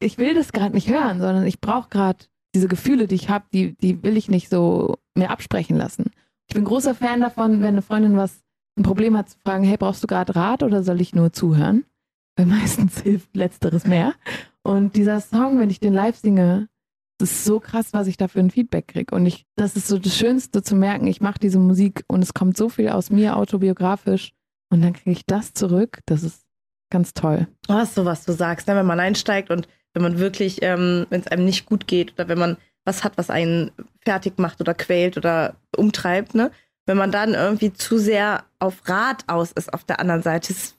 ich 0.00 0.16
will 0.16 0.34
das 0.34 0.52
gerade 0.52 0.74
nicht 0.74 0.88
hören, 0.88 1.20
sondern 1.20 1.44
ich 1.46 1.60
brauche 1.60 1.88
gerade 1.88 2.24
diese 2.54 2.68
Gefühle, 2.68 3.08
die 3.08 3.16
ich 3.16 3.28
habe, 3.28 3.44
die, 3.52 3.74
die 3.74 4.02
will 4.02 4.16
ich 4.16 4.28
nicht 4.28 4.48
so 4.48 4.96
mir 5.14 5.30
absprechen 5.30 5.76
lassen. 5.76 6.12
Ich 6.48 6.54
bin 6.54 6.64
großer 6.64 6.94
Fan 6.94 7.20
davon, 7.20 7.60
wenn 7.60 7.68
eine 7.68 7.82
Freundin 7.82 8.16
was 8.16 8.43
ein 8.76 8.82
Problem 8.82 9.16
hat, 9.16 9.30
zu 9.30 9.38
fragen, 9.38 9.64
hey, 9.64 9.76
brauchst 9.76 10.02
du 10.02 10.06
gerade 10.06 10.34
Rat 10.34 10.62
oder 10.62 10.82
soll 10.82 11.00
ich 11.00 11.14
nur 11.14 11.32
zuhören? 11.32 11.84
Weil 12.36 12.46
meistens 12.46 13.00
hilft 13.00 13.34
letzteres 13.36 13.86
mehr. 13.86 14.14
Und 14.62 14.96
dieser 14.96 15.20
Song, 15.20 15.58
wenn 15.58 15.70
ich 15.70 15.80
den 15.80 15.92
live 15.92 16.16
singe, 16.16 16.68
das 17.18 17.30
ist 17.30 17.44
so 17.44 17.60
krass, 17.60 17.92
was 17.92 18.08
ich 18.08 18.16
da 18.16 18.28
für 18.28 18.40
ein 18.40 18.50
Feedback 18.50 18.88
kriege. 18.88 19.14
Und 19.14 19.26
ich, 19.26 19.46
das 19.56 19.76
ist 19.76 19.86
so 19.86 19.98
das 19.98 20.16
Schönste 20.16 20.62
zu 20.62 20.74
merken, 20.74 21.06
ich 21.06 21.20
mache 21.20 21.38
diese 21.38 21.58
Musik 21.58 22.04
und 22.08 22.22
es 22.22 22.34
kommt 22.34 22.56
so 22.56 22.68
viel 22.68 22.88
aus 22.88 23.10
mir 23.10 23.36
autobiografisch 23.36 24.32
und 24.70 24.82
dann 24.82 24.94
kriege 24.94 25.12
ich 25.12 25.26
das 25.26 25.52
zurück. 25.52 26.00
Das 26.06 26.24
ist 26.24 26.44
ganz 26.90 27.14
toll. 27.14 27.46
Oh, 27.68 27.74
das 27.74 27.90
ist 27.90 27.94
so, 27.94 28.04
was 28.04 28.24
du 28.24 28.32
sagst, 28.32 28.66
ne? 28.66 28.74
wenn 28.74 28.86
man 28.86 29.00
einsteigt 29.00 29.50
und 29.50 29.68
wenn 29.92 30.02
man 30.02 30.18
wirklich, 30.18 30.58
ähm, 30.62 31.06
wenn 31.10 31.20
es 31.20 31.28
einem 31.28 31.44
nicht 31.44 31.66
gut 31.66 31.86
geht 31.86 32.12
oder 32.14 32.28
wenn 32.28 32.38
man 32.38 32.56
was 32.84 33.04
hat, 33.04 33.16
was 33.16 33.30
einen 33.30 33.70
fertig 34.04 34.38
macht 34.38 34.60
oder 34.60 34.74
quält 34.74 35.16
oder 35.16 35.56
umtreibt, 35.76 36.34
ne? 36.34 36.50
Wenn 36.86 36.96
man 36.96 37.10
dann 37.10 37.34
irgendwie 37.34 37.72
zu 37.72 37.98
sehr 37.98 38.44
auf 38.58 38.88
Rat 38.88 39.24
aus 39.26 39.52
ist 39.52 39.72
auf 39.72 39.84
der 39.84 40.00
anderen 40.00 40.22
Seite, 40.22 40.52
ist 40.52 40.76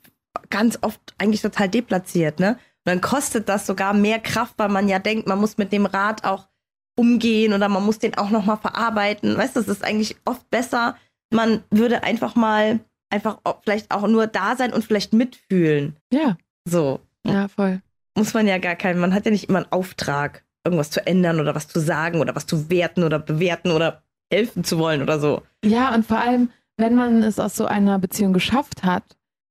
ganz 0.50 0.78
oft 0.82 1.00
eigentlich 1.18 1.42
total 1.42 1.70
deplatziert, 1.70 2.40
ne? 2.40 2.52
Und 2.52 2.92
dann 2.92 3.02
kostet 3.02 3.50
das 3.50 3.66
sogar 3.66 3.94
mehr 3.94 4.20
Kraft, 4.20 4.56
weil 4.58 4.70
man 4.70 4.88
ja 4.88 5.00
denkt, 5.00 5.28
man 5.28 5.40
muss 5.40 5.58
mit 5.58 5.72
dem 5.72 5.88
Rat 5.88 6.24
auch 6.24 6.48
umgehen 6.96 7.54
oder 7.54 7.68
man 7.68 7.84
muss 7.84 8.00
den 8.00 8.16
auch 8.18 8.30
nochmal 8.30 8.58
verarbeiten. 8.58 9.36
Weißt 9.38 9.56
du, 9.56 9.60
es 9.60 9.68
ist 9.68 9.84
eigentlich 9.84 10.16
oft 10.26 10.48
besser, 10.52 10.96
man 11.32 11.64
würde 11.72 12.04
einfach 12.04 12.36
mal 12.36 12.80
einfach 13.10 13.40
vielleicht 13.64 13.92
auch 13.92 14.08
nur 14.08 14.28
da 14.28 14.56
sein 14.56 14.74
und 14.74 14.84
vielleicht 14.84 15.14
mitfühlen. 15.14 15.98
Ja, 16.12 16.38
So 16.68 17.00
ja, 17.26 17.48
voll. 17.48 17.82
muss 18.16 18.34
man 18.34 18.48
ja 18.48 18.58
gar 18.58 18.76
keinen, 18.76 19.00
man 19.00 19.14
hat 19.14 19.26
ja 19.26 19.32
nicht 19.32 19.50
immer 19.50 19.60
einen 19.60 19.72
Auftrag, 19.72 20.44
irgendwas 20.64 20.90
zu 20.92 21.06
ändern 21.06 21.40
oder 21.40 21.56
was 21.56 21.68
zu 21.68 21.80
sagen 21.80 22.20
oder 22.20 22.36
was 22.36 22.46
zu 22.46 22.70
werten 22.70 23.04
oder 23.04 23.20
bewerten 23.20 23.72
oder 23.72 24.04
helfen 24.36 24.64
zu 24.64 24.78
wollen 24.78 25.02
oder 25.02 25.20
so. 25.20 25.42
Ja, 25.64 25.94
und 25.94 26.06
vor 26.06 26.20
allem, 26.20 26.50
wenn 26.78 26.96
man 26.96 27.24
es 27.24 27.40
aus 27.40 27.56
so 27.56 27.66
einer 27.66 28.00
Beziehung 28.00 28.34
geschafft 28.34 28.84
hat, 28.84 29.04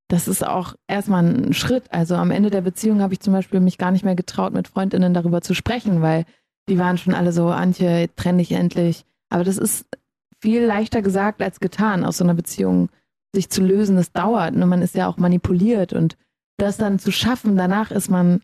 das 0.09 0.29
ist 0.29 0.47
auch 0.47 0.75
erstmal 0.87 1.25
ein 1.25 1.55
Schritt. 1.55 1.85
Also 1.91 2.15
am 2.17 2.31
Ende 2.31 2.51
der 2.51 2.61
Beziehung 2.61 3.01
habe 3.01 3.15
ich 3.15 3.21
zum 3.21 3.33
Beispiel 3.33 3.61
mich 3.61 3.79
gar 3.79 3.91
nicht 3.91 4.05
mehr 4.05 4.15
getraut, 4.15 4.53
mit 4.53 4.69
Freundinnen 4.69 5.15
darüber 5.15 5.41
zu 5.41 5.55
sprechen, 5.55 6.03
weil 6.03 6.25
die 6.69 6.79
waren 6.79 6.99
schon 6.99 7.15
alle 7.15 7.33
so, 7.33 7.49
Antje, 7.49 8.11
trenn 8.15 8.39
dich 8.39 8.53
endlich. 8.53 9.05
Aber 9.31 9.45
das 9.45 9.59
ist 9.59 9.87
viel 10.41 10.63
leichter 10.63 11.03
gesagt 11.03 11.43
als 11.43 11.59
getan, 11.59 12.05
aus 12.05 12.19
so 12.19 12.25
einer 12.25 12.35
Beziehung 12.35 12.91
sich 13.35 13.51
zu 13.51 13.63
lösen. 13.63 13.97
Das 13.97 14.13
dauert. 14.13 14.55
Und 14.55 14.69
man 14.69 14.83
ist 14.83 14.95
ja 14.95 15.09
auch 15.09 15.17
manipuliert 15.17 15.93
und 15.93 16.17
das 16.59 16.77
dann 16.77 16.99
zu 16.99 17.11
schaffen, 17.11 17.57
danach 17.57 17.91
ist 17.91 18.11
man 18.11 18.43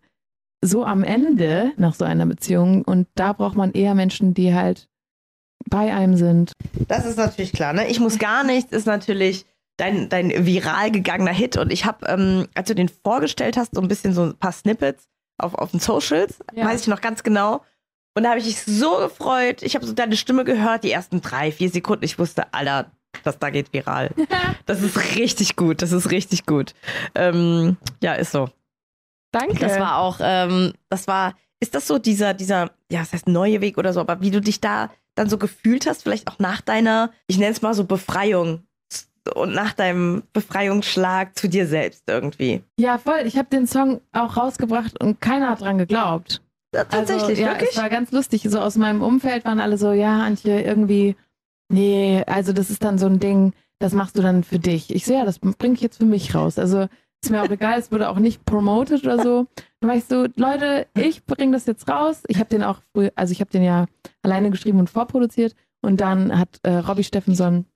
so 0.62 0.84
am 0.84 1.04
Ende 1.04 1.72
nach 1.76 1.94
so 1.94 2.04
einer 2.04 2.26
Beziehung 2.26 2.82
und 2.82 3.08
da 3.14 3.32
braucht 3.32 3.56
man 3.56 3.72
eher 3.72 3.94
Menschen, 3.94 4.34
die 4.34 4.54
halt 4.54 4.88
bei 5.68 5.92
einem 5.92 6.16
sind. 6.16 6.52
Das 6.88 7.04
ist 7.06 7.16
natürlich 7.16 7.52
klar, 7.52 7.72
ne? 7.72 7.88
Ich 7.88 8.00
muss 8.00 8.18
gar 8.18 8.44
nichts 8.44 8.72
ist 8.72 8.86
natürlich 8.86 9.44
dein, 9.76 10.08
dein 10.08 10.30
viral 10.46 10.90
gegangener 10.90 11.32
Hit 11.32 11.56
und 11.56 11.72
ich 11.72 11.84
habe, 11.84 12.06
ähm, 12.06 12.46
als 12.54 12.68
du 12.68 12.74
den 12.74 12.88
vorgestellt 12.88 13.56
hast, 13.56 13.74
so 13.74 13.80
ein 13.80 13.88
bisschen 13.88 14.12
so 14.12 14.22
ein 14.24 14.36
paar 14.36 14.52
Snippets 14.52 15.08
auf, 15.38 15.54
auf 15.54 15.70
den 15.70 15.80
Socials, 15.80 16.38
Ja. 16.54 16.66
weiß 16.66 16.82
ich 16.82 16.86
noch 16.88 17.00
ganz 17.00 17.22
genau. 17.22 17.62
Und 18.14 18.24
da 18.24 18.30
habe 18.30 18.40
ich 18.40 18.46
mich 18.46 18.60
so 18.62 18.96
gefreut. 18.98 19.62
Ich 19.62 19.74
habe 19.76 19.86
so 19.86 19.92
deine 19.92 20.16
Stimme 20.16 20.44
gehört, 20.44 20.82
die 20.84 20.90
ersten 20.90 21.20
drei, 21.20 21.52
vier 21.52 21.70
Sekunden. 21.70 22.04
Ich 22.04 22.18
wusste, 22.18 22.52
Alter, 22.52 22.90
das 23.22 23.38
da 23.38 23.50
geht 23.50 23.72
viral. 23.72 24.10
Das 24.66 24.82
ist 24.82 25.16
richtig 25.16 25.56
gut. 25.56 25.80
Das 25.80 25.92
ist 25.92 26.10
richtig 26.10 26.44
gut. 26.44 26.74
Ähm, 27.14 27.76
ja, 28.02 28.14
ist 28.14 28.32
so. 28.32 28.50
Danke. 29.32 29.54
Das 29.60 29.78
war 29.78 29.98
auch, 29.98 30.18
ähm, 30.20 30.72
das 30.88 31.06
war, 31.06 31.34
ist 31.60 31.74
das 31.74 31.86
so 31.86 31.98
dieser, 31.98 32.34
dieser, 32.34 32.70
ja, 32.90 33.00
das 33.00 33.12
heißt 33.12 33.28
neue 33.28 33.60
Weg 33.60 33.78
oder 33.78 33.92
so, 33.92 34.00
aber 34.00 34.20
wie 34.20 34.30
du 34.32 34.40
dich 34.40 34.60
da 34.60 34.90
dann 35.14 35.28
so 35.28 35.38
gefühlt 35.38 35.86
hast, 35.86 36.02
vielleicht 36.02 36.28
auch 36.28 36.38
nach 36.38 36.60
deiner, 36.60 37.10
ich 37.26 37.38
nenne 37.38 37.52
es 37.52 37.62
mal 37.62 37.74
so 37.74 37.84
Befreiung 37.84 38.64
und 39.34 39.52
nach 39.52 39.72
deinem 39.72 40.22
Befreiungsschlag 40.32 41.38
zu 41.38 41.48
dir 41.48 41.66
selbst 41.66 42.04
irgendwie. 42.06 42.62
Ja, 42.78 42.98
voll. 42.98 43.22
Ich 43.24 43.36
habe 43.36 43.48
den 43.48 43.66
Song 43.66 44.00
auch 44.12 44.36
rausgebracht 44.36 45.00
und 45.00 45.20
keiner 45.20 45.50
hat 45.50 45.60
dran 45.60 45.78
geglaubt. 45.78 46.42
Tatsächlich, 46.72 47.22
also, 47.22 47.42
ja, 47.42 47.48
wirklich? 47.48 47.70
Es 47.70 47.76
war 47.76 47.90
ganz 47.90 48.12
lustig. 48.12 48.46
So 48.48 48.60
aus 48.60 48.76
meinem 48.76 49.02
Umfeld 49.02 49.44
waren 49.44 49.60
alle 49.60 49.76
so, 49.76 49.92
ja, 49.92 50.22
Antje, 50.22 50.62
irgendwie, 50.62 51.16
nee, 51.68 52.22
also 52.26 52.52
das 52.52 52.70
ist 52.70 52.84
dann 52.84 52.98
so 52.98 53.06
ein 53.06 53.18
Ding, 53.18 53.52
das 53.80 53.92
machst 53.92 54.16
du 54.16 54.22
dann 54.22 54.44
für 54.44 54.58
dich. 54.58 54.94
Ich 54.94 55.04
so, 55.04 55.12
ja, 55.12 55.24
das 55.24 55.38
bringe 55.38 55.74
ich 55.74 55.80
jetzt 55.80 55.98
für 55.98 56.04
mich 56.04 56.34
raus. 56.34 56.58
Also 56.58 56.86
ist 57.22 57.30
mir 57.30 57.42
auch 57.42 57.50
egal, 57.50 57.78
es 57.78 57.92
wurde 57.92 58.08
auch 58.08 58.18
nicht 58.18 58.44
promoted 58.44 59.04
oder 59.04 59.22
so. 59.22 59.46
Dann 59.80 59.90
war 59.90 59.96
ich 59.96 60.04
so, 60.04 60.26
Leute, 60.36 60.86
ich 60.94 61.24
bringe 61.24 61.52
das 61.52 61.66
jetzt 61.66 61.88
raus. 61.88 62.22
Ich 62.28 62.38
habe 62.38 62.48
den 62.48 62.62
auch 62.62 62.80
früh, 62.92 63.10
also 63.14 63.32
ich 63.32 63.40
habe 63.40 63.50
den 63.50 63.62
ja 63.62 63.86
alleine 64.22 64.50
geschrieben 64.50 64.78
und 64.78 64.90
vorproduziert. 64.90 65.54
Und 65.82 66.00
dann 66.00 66.38
hat 66.38 66.60
äh, 66.62 66.76
Robbie 66.76 67.04
Steffenson, 67.04 67.66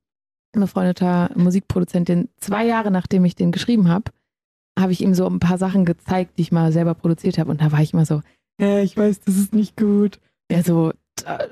ein 0.54 0.60
befreundeter 0.60 1.30
Musikproduzent, 1.34 2.08
den 2.08 2.28
zwei 2.38 2.64
Jahre 2.64 2.90
nachdem 2.90 3.24
ich 3.24 3.34
den 3.34 3.52
geschrieben 3.52 3.88
habe, 3.88 4.12
habe 4.78 4.92
ich 4.92 5.00
ihm 5.00 5.14
so 5.14 5.26
ein 5.26 5.40
paar 5.40 5.58
Sachen 5.58 5.84
gezeigt, 5.84 6.38
die 6.38 6.42
ich 6.42 6.52
mal 6.52 6.72
selber 6.72 6.94
produziert 6.94 7.38
habe. 7.38 7.50
Und 7.50 7.60
da 7.60 7.72
war 7.72 7.80
ich 7.80 7.92
immer 7.92 8.06
so, 8.06 8.22
ja, 8.60 8.80
ich 8.80 8.96
weiß, 8.96 9.20
das 9.20 9.36
ist 9.36 9.54
nicht 9.54 9.76
gut. 9.76 10.20
Er 10.48 10.62
so, 10.62 10.92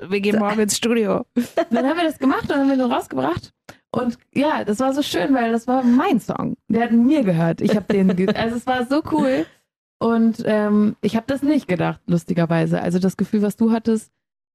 wir 0.07 0.21
gehen 0.21 0.39
morgen 0.39 0.59
ins 0.59 0.77
Studio. 0.77 1.25
dann 1.69 1.85
haben 1.85 1.97
wir 1.97 2.05
das 2.05 2.19
gemacht 2.19 2.49
und 2.49 2.57
haben 2.57 2.69
wir 2.69 2.77
den 2.77 2.91
rausgebracht. 2.91 3.53
Und 3.95 4.17
ja, 4.33 4.63
das 4.63 4.79
war 4.79 4.93
so 4.93 5.03
schön, 5.03 5.35
weil 5.35 5.51
das 5.51 5.67
war 5.67 5.83
mein 5.83 6.19
Song. 6.19 6.57
Der 6.67 6.85
hat 6.85 6.91
mir 6.91 7.23
gehört. 7.23 7.61
Ich 7.61 7.75
habe 7.75 7.93
den, 7.93 8.09
also 8.35 8.55
es 8.55 8.65
war 8.65 8.85
so 8.87 9.03
cool. 9.11 9.45
Und 9.99 10.43
ähm, 10.45 10.95
ich 11.01 11.15
habe 11.15 11.27
das 11.27 11.43
nicht 11.43 11.67
gedacht, 11.67 12.01
lustigerweise. 12.07 12.81
Also 12.81 12.97
das 12.97 13.17
Gefühl, 13.17 13.43
was 13.43 13.55
du 13.55 13.71
hattest, 13.71 14.11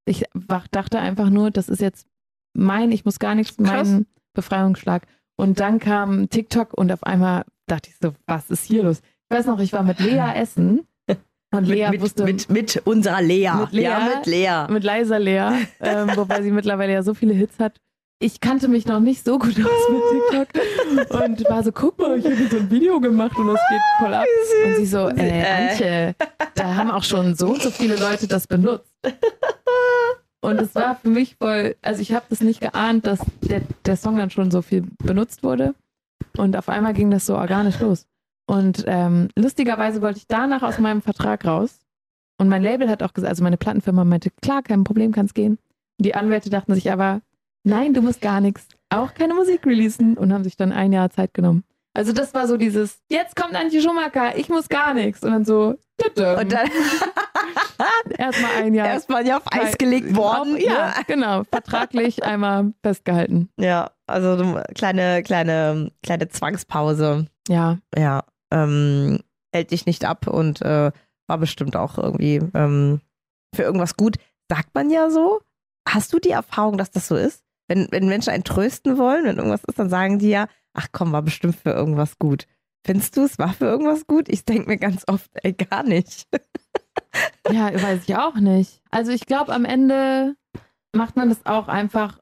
ich 0.07 0.25
dachte 0.71 0.99
einfach 0.99 1.31
nur, 1.31 1.53
das 1.53 1.69
ist 1.69 1.81
jetzt 1.81 2.07
mein, 2.53 2.91
ich 2.91 3.05
muss 3.05 3.21
gar 3.21 3.37
nichts, 3.37 3.59
mein 3.59 4.07
Befreiungsschlag. 4.35 5.07
Und 5.37 5.61
dann 5.61 5.79
kam 5.79 6.29
TikTok 6.29 6.75
und 6.75 6.91
auf 6.91 7.05
einmal 7.05 7.45
dachte 7.67 7.91
ich 7.91 7.97
so, 8.03 8.15
was 8.27 8.51
ist 8.51 8.65
hier 8.65 8.83
los? 8.83 9.03
Ich 9.31 9.37
weiß 9.37 9.47
noch, 9.47 9.61
ich 9.61 9.73
war 9.73 9.85
mit 9.85 10.01
Lea 10.01 10.33
essen 10.35 10.87
und 11.53 11.65
Lea 11.65 11.91
mit, 11.91 12.01
wusste. 12.01 12.25
Mit, 12.25 12.51
mit 12.51 12.83
unserer 12.85 13.23
Lea. 13.23 13.53
Mit 13.61 13.73
Lea. 13.73 13.83
Ja, 13.83 14.11
mit 14.17 14.27
Lea. 14.27 14.67
Mit 14.69 14.83
leiser 14.83 15.21
Lea, 15.21 15.53
ähm, 15.81 16.11
wobei 16.17 16.43
sie 16.43 16.51
mittlerweile 16.51 16.93
ja 16.93 17.03
so 17.05 17.15
viele 17.15 17.35
Hits 17.35 17.61
hat. 17.61 17.81
Ich 18.21 18.41
kannte 18.41 18.67
mich 18.67 18.85
noch 18.87 18.99
nicht 18.99 19.25
so 19.25 19.39
gut 19.39 19.55
aus 19.61 19.89
mit 19.91 20.51
TikTok 20.51 21.21
und 21.23 21.49
war 21.49 21.63
so, 21.63 21.71
guck 21.71 21.99
mal, 22.01 22.19
ich 22.19 22.25
habe 22.25 22.49
so 22.51 22.57
ein 22.57 22.69
Video 22.69 22.99
gemacht 22.99 23.37
und 23.37 23.47
das 23.47 23.61
geht 23.69 23.81
voll 24.01 24.13
ab. 24.13 24.25
Und 24.67 24.75
sie 24.77 24.87
so, 24.87 25.09
äh, 25.09 25.45
Antje, 25.45 26.17
da 26.57 26.75
haben 26.75 26.91
auch 26.91 27.05
schon 27.05 27.37
so 27.37 27.51
und 27.51 27.63
so 27.63 27.71
viele 27.71 27.95
Leute 27.95 28.27
das 28.27 28.49
benutzt. 28.49 28.93
Und 30.41 30.61
es 30.61 30.75
war 30.75 30.97
für 30.97 31.11
mich 31.11 31.37
voll, 31.37 31.77
also 31.81 32.01
ich 32.03 32.13
habe 32.13 32.27
das 32.29 32.41
nicht 32.41 32.61
geahnt, 32.61 33.07
dass 33.07 33.21
der, 33.43 33.63
der 33.85 33.97
Song 33.97 34.17
dann 34.17 34.31
schon 34.31 34.51
so 34.51 34.63
viel 34.63 34.83
benutzt 34.99 35.45
wurde. 35.45 35.75
Und 36.37 36.57
auf 36.57 36.69
einmal 36.69 36.95
ging 36.95 37.13
das 37.13 37.27
so 37.27 37.37
organisch 37.37 37.79
los. 37.79 38.07
Und 38.47 38.83
ähm, 38.87 39.29
lustigerweise 39.37 40.03
wollte 40.03 40.19
ich 40.19 40.27
danach 40.27 40.63
aus 40.63 40.79
meinem 40.79 41.03
Vertrag 41.03 41.45
raus. 41.45 41.81
Und 42.41 42.49
mein 42.49 42.63
Label 42.63 42.89
hat 42.89 43.03
auch 43.03 43.13
gesagt, 43.13 43.31
also 43.31 43.45
meine 43.45 43.59
Plattenfirma 43.59 44.05
meinte, 44.05 44.31
klar, 44.43 44.63
kein 44.63 44.83
Problem, 44.85 45.13
kann's 45.13 45.35
gehen. 45.35 45.59
Und 45.99 46.07
die 46.07 46.15
Anwälte 46.15 46.51
dachten 46.51 46.75
sich 46.75 46.91
aber, 46.91 47.21
nein, 47.65 47.95
du 47.95 48.03
musst 48.03 48.21
gar 48.21 48.41
nichts, 48.41 48.69
auch 48.91 49.15
keine 49.15 49.35
Musik 49.35 49.67
releasen 49.67 50.17
und 50.17 50.33
haben 50.33 50.45
sich 50.45 50.57
dann 50.57 50.73
ein 50.73 50.93
Jahr 50.93 51.11
Zeit 51.11 51.35
genommen. 51.35 51.65
Also 51.99 52.13
das 52.13 52.33
war 52.33 52.47
so 52.47 52.57
dieses, 52.57 53.01
jetzt 53.11 53.35
kommt 53.35 53.57
Antje 53.57 53.83
Schumacher, 53.83 54.37
ich 54.39 54.49
muss 54.49 54.69
gar 54.69 54.95
nichts. 54.95 55.25
Und 55.25 55.33
dann 55.33 55.45
so, 55.45 55.75
tütüm. 55.97 56.39
Und 56.39 56.53
dann 56.53 56.69
erstmal 58.19 58.53
ein 58.63 58.75
Jahr. 58.75 58.87
erstmal 58.93 59.27
ja 59.27 59.39
auf 59.39 59.43
Eis 59.51 59.77
gelegt 59.77 60.15
worden. 60.15 60.55
Auf, 60.55 60.61
ja, 60.61 60.95
genau. 61.09 61.43
Vertraglich 61.51 62.23
einmal 62.25 62.73
festgehalten. 62.85 63.49
Ja, 63.59 63.91
also 64.07 64.37
so 64.37 64.61
kleine, 64.77 65.25
kleine, 65.25 65.91
kleine 66.05 66.29
Zwangspause. 66.29 67.27
Ja. 67.49 67.79
Ja, 67.97 68.23
ähm, 68.53 69.19
hält 69.53 69.73
dich 69.73 69.87
nicht 69.87 70.05
ab 70.05 70.29
und 70.29 70.63
äh, 70.63 70.93
war 71.27 71.39
bestimmt 71.39 71.75
auch 71.75 71.99
irgendwie 71.99 72.41
ähm, 72.55 73.01
für 73.55 73.63
irgendwas 73.63 73.97
gut. 73.97 74.19
Sagt 74.49 74.73
man 74.75 74.91
ja 74.91 75.11
so. 75.11 75.41
Hast 75.89 76.13
du 76.13 76.21
die 76.21 76.31
Erfahrung, 76.31 76.79
dass 76.79 76.91
das 76.93 77.09
so 77.09 77.17
ist? 77.17 77.43
Wenn, 77.69 77.87
wenn 77.91 78.09
Menschen 78.09 78.31
einen 78.31 78.45
trösten 78.45 78.99
wollen, 78.99 79.25
wenn 79.25 79.37
irgendwas 79.37 79.65
ist, 79.65 79.79
dann 79.79 79.91
sagen 79.91 80.19
die 80.19 80.31
ja, 80.31 80.49
ach 80.73 80.89
komm, 80.93 81.13
war 81.13 81.23
bestimmt 81.23 81.57
für 81.57 81.71
irgendwas 81.71 82.19
gut. 82.19 82.47
Findest 82.85 83.17
du, 83.17 83.25
es 83.25 83.39
war 83.39 83.53
für 83.53 83.67
irgendwas 83.67 84.07
gut? 84.07 84.29
Ich 84.29 84.45
denke 84.45 84.69
mir 84.69 84.79
ganz 84.79 85.05
oft, 85.07 85.31
ey, 85.35 85.53
gar 85.53 85.83
nicht. 85.83 86.27
Ja, 87.51 87.73
weiß 87.73 88.03
ich 88.07 88.17
auch 88.17 88.35
nicht. 88.35 88.83
Also 88.91 89.13
ich 89.13 89.25
glaube, 89.25 89.55
am 89.55 89.65
Ende 89.65 90.35
macht 90.95 91.17
man 91.17 91.29
das 91.29 91.47
auch 91.47 91.69
einfach, 91.69 92.19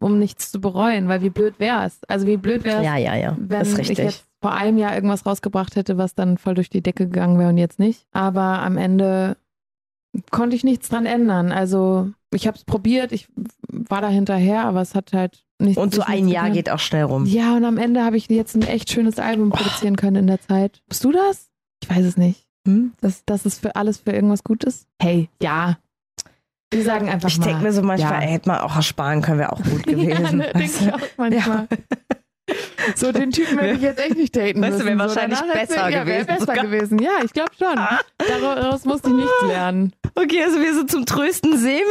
um 0.00 0.18
nichts 0.18 0.50
zu 0.50 0.60
bereuen, 0.60 1.06
weil 1.08 1.22
wie 1.22 1.30
blöd 1.30 1.58
wäre 1.58 1.84
es? 1.84 2.00
Also 2.08 2.26
wie 2.26 2.36
blöd 2.36 2.64
wäre 2.64 2.78
es, 2.78 2.84
Ja, 2.84 2.96
ja, 2.96 3.14
ja. 3.14 3.36
wenn 3.38 3.78
ich 3.78 3.88
jetzt 3.88 4.24
vor 4.42 4.52
einem 4.52 4.78
Jahr 4.78 4.94
irgendwas 4.94 5.24
rausgebracht 5.26 5.76
hätte, 5.76 5.98
was 5.98 6.14
dann 6.14 6.38
voll 6.38 6.54
durch 6.54 6.70
die 6.70 6.82
Decke 6.82 7.06
gegangen 7.06 7.38
wäre 7.38 7.50
und 7.50 7.58
jetzt 7.58 7.78
nicht. 7.78 8.06
Aber 8.12 8.40
am 8.62 8.76
Ende 8.76 9.36
konnte 10.30 10.56
ich 10.56 10.64
nichts 10.64 10.88
dran 10.88 11.06
ändern. 11.06 11.52
Also 11.52 12.10
ich 12.34 12.46
habe 12.46 12.56
es 12.56 12.64
probiert, 12.64 13.12
ich 13.12 13.28
war 13.68 14.00
da 14.00 14.08
hinterher, 14.08 14.64
aber 14.64 14.80
es 14.82 14.94
hat 14.94 15.12
halt 15.12 15.44
nichts 15.58 15.80
und 15.80 15.94
so 15.94 16.02
ein 16.02 16.28
Jahr 16.28 16.44
getan. 16.44 16.54
geht 16.56 16.70
auch 16.70 16.78
schnell 16.78 17.04
rum. 17.04 17.24
Ja, 17.26 17.54
und 17.56 17.64
am 17.64 17.78
Ende 17.78 18.04
habe 18.04 18.16
ich 18.16 18.28
jetzt 18.28 18.54
ein 18.56 18.62
echt 18.62 18.90
schönes 18.90 19.18
Album 19.18 19.50
produzieren 19.50 19.96
können 19.96 20.16
in 20.16 20.26
der 20.26 20.40
Zeit. 20.40 20.82
Bist 20.88 21.04
du 21.04 21.12
das? 21.12 21.48
Ich 21.82 21.88
weiß 21.90 22.04
es 22.04 22.16
nicht. 22.16 22.46
Hm? 22.66 22.92
Dass, 23.00 23.24
dass 23.24 23.44
es 23.46 23.58
für 23.58 23.76
alles 23.76 23.98
für 23.98 24.10
irgendwas 24.12 24.42
gut 24.44 24.64
ist? 24.64 24.86
Hey, 25.00 25.28
ja. 25.40 25.78
Wir 26.72 26.82
sagen 26.82 27.08
einfach 27.08 27.28
Ich 27.28 27.38
mal. 27.38 27.44
denke 27.46 27.62
mir 27.62 27.72
so 27.72 27.82
manchmal, 27.82 28.14
ja. 28.14 28.20
ey, 28.22 28.32
hätte 28.32 28.48
man 28.48 28.58
auch 28.58 28.74
ersparen 28.74 29.22
können, 29.22 29.38
wäre 29.38 29.52
auch 29.52 29.62
gut 29.62 29.84
gewesen. 29.84 30.08
Ja, 30.10 30.32
ne, 30.32 30.50
denke 30.52 30.64
ich 30.80 30.92
auch 30.92 31.00
manchmal. 31.16 31.68
So, 32.94 33.10
den 33.12 33.30
Typen 33.32 33.58
hätte 33.58 33.74
ich 33.76 33.82
jetzt 33.82 33.98
echt 34.00 34.16
nicht 34.16 34.36
daten 34.36 34.60
Weißt 34.62 34.80
du, 34.80 34.84
müssen. 34.84 34.98
wäre 34.98 35.08
so, 35.08 35.14
wahrscheinlich 35.16 35.38
danach 35.40 35.54
hätte- 35.54 35.66
besser 35.74 35.88
ja, 35.88 36.06
wäre 36.06 36.24
gewesen 36.24 36.26
besser 36.26 36.40
sogar. 36.40 36.64
gewesen. 36.64 36.98
Ja, 37.00 37.10
ich 37.24 37.32
glaube 37.32 37.50
schon. 37.58 37.76
Daraus 38.40 38.84
musste 38.84 39.08
ich 39.10 39.14
nichts 39.16 39.42
lernen. 39.46 39.92
Okay, 40.18 40.42
also 40.42 40.58
wir 40.60 40.74
sind 40.74 40.90
zum 40.90 41.04
Trösten 41.04 41.58
Semi. 41.58 41.82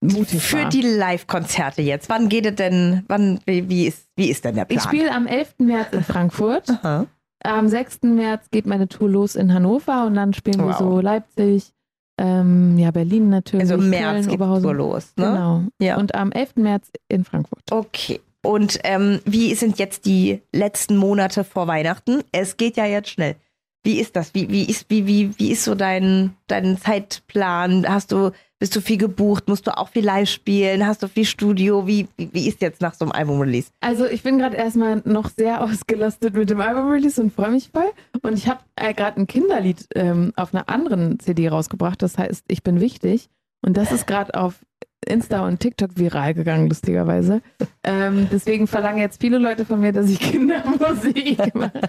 Mutig 0.00 0.42
Für 0.42 0.62
war. 0.64 0.68
die 0.68 0.82
Live-Konzerte 0.82 1.82
jetzt. 1.82 2.08
Wann 2.08 2.28
geht 2.28 2.46
es 2.46 2.54
denn? 2.56 3.04
Wann, 3.08 3.40
wie, 3.46 3.68
wie, 3.68 3.86
ist, 3.86 4.08
wie 4.16 4.28
ist 4.30 4.44
denn 4.44 4.56
der 4.56 4.64
Plan? 4.64 4.78
Ich 4.78 4.82
spiele 4.84 5.12
am 5.12 5.26
11. 5.26 5.54
März 5.58 5.92
in 5.92 6.02
Frankfurt. 6.02 6.70
Aha. 6.70 7.06
Am 7.44 7.68
6. 7.68 8.02
März 8.02 8.50
geht 8.50 8.66
meine 8.66 8.88
Tour 8.88 9.08
los 9.08 9.36
in 9.36 9.54
Hannover 9.54 10.06
und 10.06 10.14
dann 10.14 10.34
spielen 10.34 10.58
wir 10.58 10.70
Wow. 10.70 10.78
so 10.78 11.00
Leipzig, 11.00 11.72
ähm, 12.20 12.76
ja, 12.78 12.90
Berlin 12.90 13.28
natürlich. 13.28 13.70
Also 13.70 13.74
im 13.74 13.90
März 13.90 14.02
Köln, 14.02 14.22
geht 14.22 14.30
die 14.30 14.34
Oberhausen. 14.34 14.62
Tour 14.64 14.74
los, 14.74 15.12
ne? 15.16 15.24
Genau. 15.24 15.62
Ja. 15.80 15.96
Und 15.98 16.16
am 16.16 16.32
11. 16.32 16.56
März 16.56 16.90
in 17.08 17.24
Frankfurt. 17.24 17.62
Okay. 17.70 18.20
Und 18.42 18.80
ähm, 18.82 19.20
wie 19.24 19.54
sind 19.54 19.78
jetzt 19.78 20.04
die 20.04 20.42
letzten 20.52 20.96
Monate 20.96 21.44
vor 21.44 21.68
Weihnachten? 21.68 22.22
Es 22.32 22.56
geht 22.56 22.76
ja 22.76 22.86
jetzt 22.86 23.10
schnell. 23.10 23.36
Wie 23.84 24.00
ist 24.00 24.16
das? 24.16 24.34
Wie, 24.34 24.50
wie, 24.50 24.64
ist, 24.64 24.86
wie, 24.88 25.06
wie, 25.06 25.38
wie 25.38 25.52
ist 25.52 25.64
so 25.64 25.74
dein, 25.74 26.34
dein 26.46 26.76
Zeitplan? 26.78 27.86
Hast 27.88 28.12
du, 28.12 28.32
bist 28.58 28.74
du 28.74 28.80
viel 28.80 28.98
gebucht? 28.98 29.48
Musst 29.48 29.66
du 29.66 29.76
auch 29.76 29.88
viel 29.88 30.04
live 30.04 30.28
spielen? 30.28 30.86
Hast 30.86 31.02
du 31.02 31.08
viel 31.08 31.24
Studio? 31.24 31.86
Wie, 31.86 32.08
wie, 32.16 32.28
wie 32.32 32.48
ist 32.48 32.60
jetzt 32.60 32.80
nach 32.80 32.94
so 32.94 33.04
einem 33.04 33.12
Album-Release? 33.12 33.70
Also 33.80 34.06
ich 34.06 34.22
bin 34.22 34.38
gerade 34.38 34.56
erstmal 34.56 35.00
noch 35.04 35.30
sehr 35.30 35.62
ausgelastet 35.64 36.34
mit 36.34 36.50
dem 36.50 36.60
Album-Release 36.60 37.20
und 37.20 37.32
freue 37.32 37.50
mich 37.50 37.70
voll. 37.72 37.90
Und 38.22 38.36
ich 38.36 38.48
habe 38.48 38.60
äh, 38.76 38.92
gerade 38.94 39.20
ein 39.20 39.26
Kinderlied 39.26 39.86
ähm, 39.94 40.32
auf 40.36 40.52
einer 40.52 40.68
anderen 40.68 41.20
CD 41.20 41.48
rausgebracht, 41.48 42.02
das 42.02 42.18
heißt 42.18 42.44
Ich 42.48 42.62
bin 42.62 42.80
wichtig. 42.80 43.30
Und 43.64 43.76
das 43.76 43.90
ist 43.90 44.06
gerade 44.06 44.34
auf 44.34 44.54
Insta 45.06 45.46
und 45.46 45.60
TikTok 45.60 45.90
viral 45.94 46.34
gegangen, 46.34 46.68
lustigerweise. 46.68 47.40
Ähm, 47.84 48.28
deswegen 48.30 48.66
verlangen 48.66 48.98
jetzt 48.98 49.20
viele 49.20 49.38
Leute 49.38 49.64
von 49.64 49.80
mir, 49.80 49.92
dass 49.92 50.08
ich 50.08 50.18
Kindermusik 50.20 51.54
mache. 51.54 51.80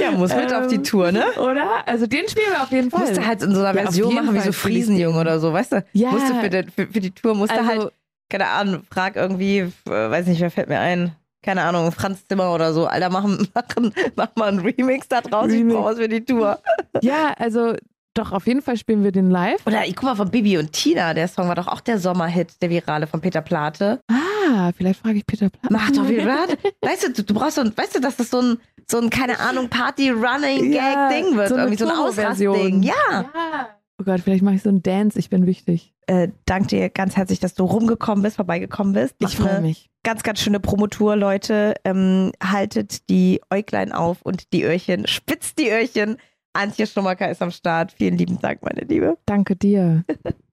Ja, 0.00 0.12
muss 0.12 0.34
mit 0.34 0.50
Ähm, 0.50 0.56
auf 0.56 0.66
die 0.68 0.82
Tour, 0.82 1.12
ne? 1.12 1.24
Oder? 1.36 1.86
Also 1.86 2.06
den 2.06 2.28
spielen 2.28 2.52
wir 2.52 2.62
auf 2.62 2.70
jeden 2.70 2.90
Fall. 2.90 3.00
Musst 3.00 3.16
du 3.16 3.26
halt 3.26 3.42
in 3.42 3.54
so 3.54 3.60
einer 3.60 3.74
Version 3.74 4.14
machen 4.14 4.34
wie 4.34 4.38
so 4.38 4.44
Fall 4.44 4.52
Friesenjung 4.52 5.16
oder 5.16 5.38
so, 5.40 5.52
weißt 5.52 5.72
du? 5.72 5.84
Ja. 5.92 6.10
Musst 6.10 6.28
du 6.28 6.34
für, 6.34 6.50
den, 6.50 6.70
für, 6.70 6.86
für 6.86 7.00
die 7.00 7.10
Tour, 7.10 7.34
musst 7.34 7.52
du 7.52 7.58
also, 7.58 7.68
halt, 7.68 7.92
keine 8.28 8.48
Ahnung, 8.48 8.82
frag 8.90 9.16
irgendwie, 9.16 9.58
äh, 9.58 9.70
weiß 9.86 10.26
nicht, 10.26 10.40
wer 10.40 10.50
fällt 10.50 10.68
mir 10.68 10.80
ein, 10.80 11.12
keine 11.42 11.62
Ahnung, 11.62 11.92
Franz 11.92 12.26
Zimmer 12.26 12.54
oder 12.54 12.72
so. 12.72 12.86
Alter, 12.86 13.10
machen, 13.10 13.48
machen, 13.54 13.92
mach 14.14 14.34
mal 14.36 14.48
einen 14.48 14.60
Remix 14.60 15.08
da 15.08 15.20
draus, 15.20 15.52
ich 15.52 15.66
brauche 15.66 15.90
was 15.92 15.98
für 15.98 16.08
die 16.08 16.24
Tour. 16.24 16.58
ja, 17.02 17.34
also 17.38 17.74
doch, 18.16 18.32
auf 18.32 18.46
jeden 18.46 18.62
Fall 18.62 18.78
spielen 18.78 19.04
wir 19.04 19.12
den 19.12 19.30
live. 19.30 19.66
Oder 19.66 19.86
ich 19.86 19.94
guck 19.94 20.04
mal 20.04 20.14
von 20.14 20.30
Bibi 20.30 20.56
und 20.56 20.72
Tina, 20.72 21.12
der 21.12 21.28
Song 21.28 21.48
war 21.48 21.54
doch 21.54 21.66
auch 21.66 21.82
der 21.82 21.98
Sommerhit, 21.98 22.62
der 22.62 22.70
virale 22.70 23.06
von 23.06 23.20
Peter 23.20 23.42
Plate. 23.42 24.00
Ah, 24.08 24.72
vielleicht 24.74 25.00
frage 25.00 25.18
ich 25.18 25.26
Peter 25.26 25.50
Plate. 25.50 25.68
Mach 25.70 25.90
doch 25.90 26.08
Virale. 26.08 26.56
weißt 26.80 27.18
du, 27.18 27.22
du 27.22 27.34
brauchst 27.34 27.56
so 27.56 27.60
ein, 27.60 27.76
weißt 27.76 27.96
du, 27.96 28.00
dass 28.00 28.16
das 28.16 28.30
so 28.30 28.40
ein, 28.40 28.58
so 28.90 28.98
ein, 28.98 29.10
keine 29.10 29.38
Ahnung, 29.38 29.68
Party-Running-Gag-Ding 29.68 31.32
ja, 31.32 31.36
wird. 31.36 31.48
So 31.50 31.56
irgendwie 31.56 31.76
so 31.76 31.86
ein 31.86 31.94
Ausrastding. 31.94 32.82
Ja. 32.82 32.94
ja. 33.12 33.68
Oh 34.00 34.04
Gott, 34.04 34.20
vielleicht 34.20 34.42
mache 34.42 34.54
ich 34.54 34.62
so 34.62 34.70
einen 34.70 34.82
Dance, 34.82 35.18
ich 35.18 35.28
bin 35.28 35.44
wichtig. 35.44 35.92
Äh, 36.06 36.28
danke 36.46 36.68
dir 36.68 36.88
ganz 36.88 37.16
herzlich, 37.16 37.40
dass 37.40 37.52
du 37.52 37.64
rumgekommen 37.64 38.22
bist, 38.22 38.36
vorbeigekommen 38.36 38.94
bist. 38.94 39.16
Mach 39.20 39.28
ich 39.28 39.36
freue 39.36 39.60
mich. 39.60 39.90
Ganz, 40.04 40.22
ganz 40.22 40.40
schöne 40.40 40.60
Promotour, 40.60 41.16
Leute. 41.16 41.74
Ähm, 41.84 42.32
haltet 42.42 43.10
die 43.10 43.42
Äuglein 43.50 43.92
auf 43.92 44.22
und 44.22 44.54
die 44.54 44.62
Öhrchen, 44.62 45.06
spitzt 45.06 45.58
die 45.58 45.68
Öhrchen. 45.68 46.16
Antje 46.56 46.86
Schummacker 46.86 47.30
ist 47.30 47.42
am 47.42 47.50
Start. 47.50 47.92
Vielen 47.92 48.16
lieben 48.16 48.38
Dank, 48.40 48.62
meine 48.62 48.82
Liebe. 48.82 49.18
Danke 49.26 49.56
dir. 49.56 50.04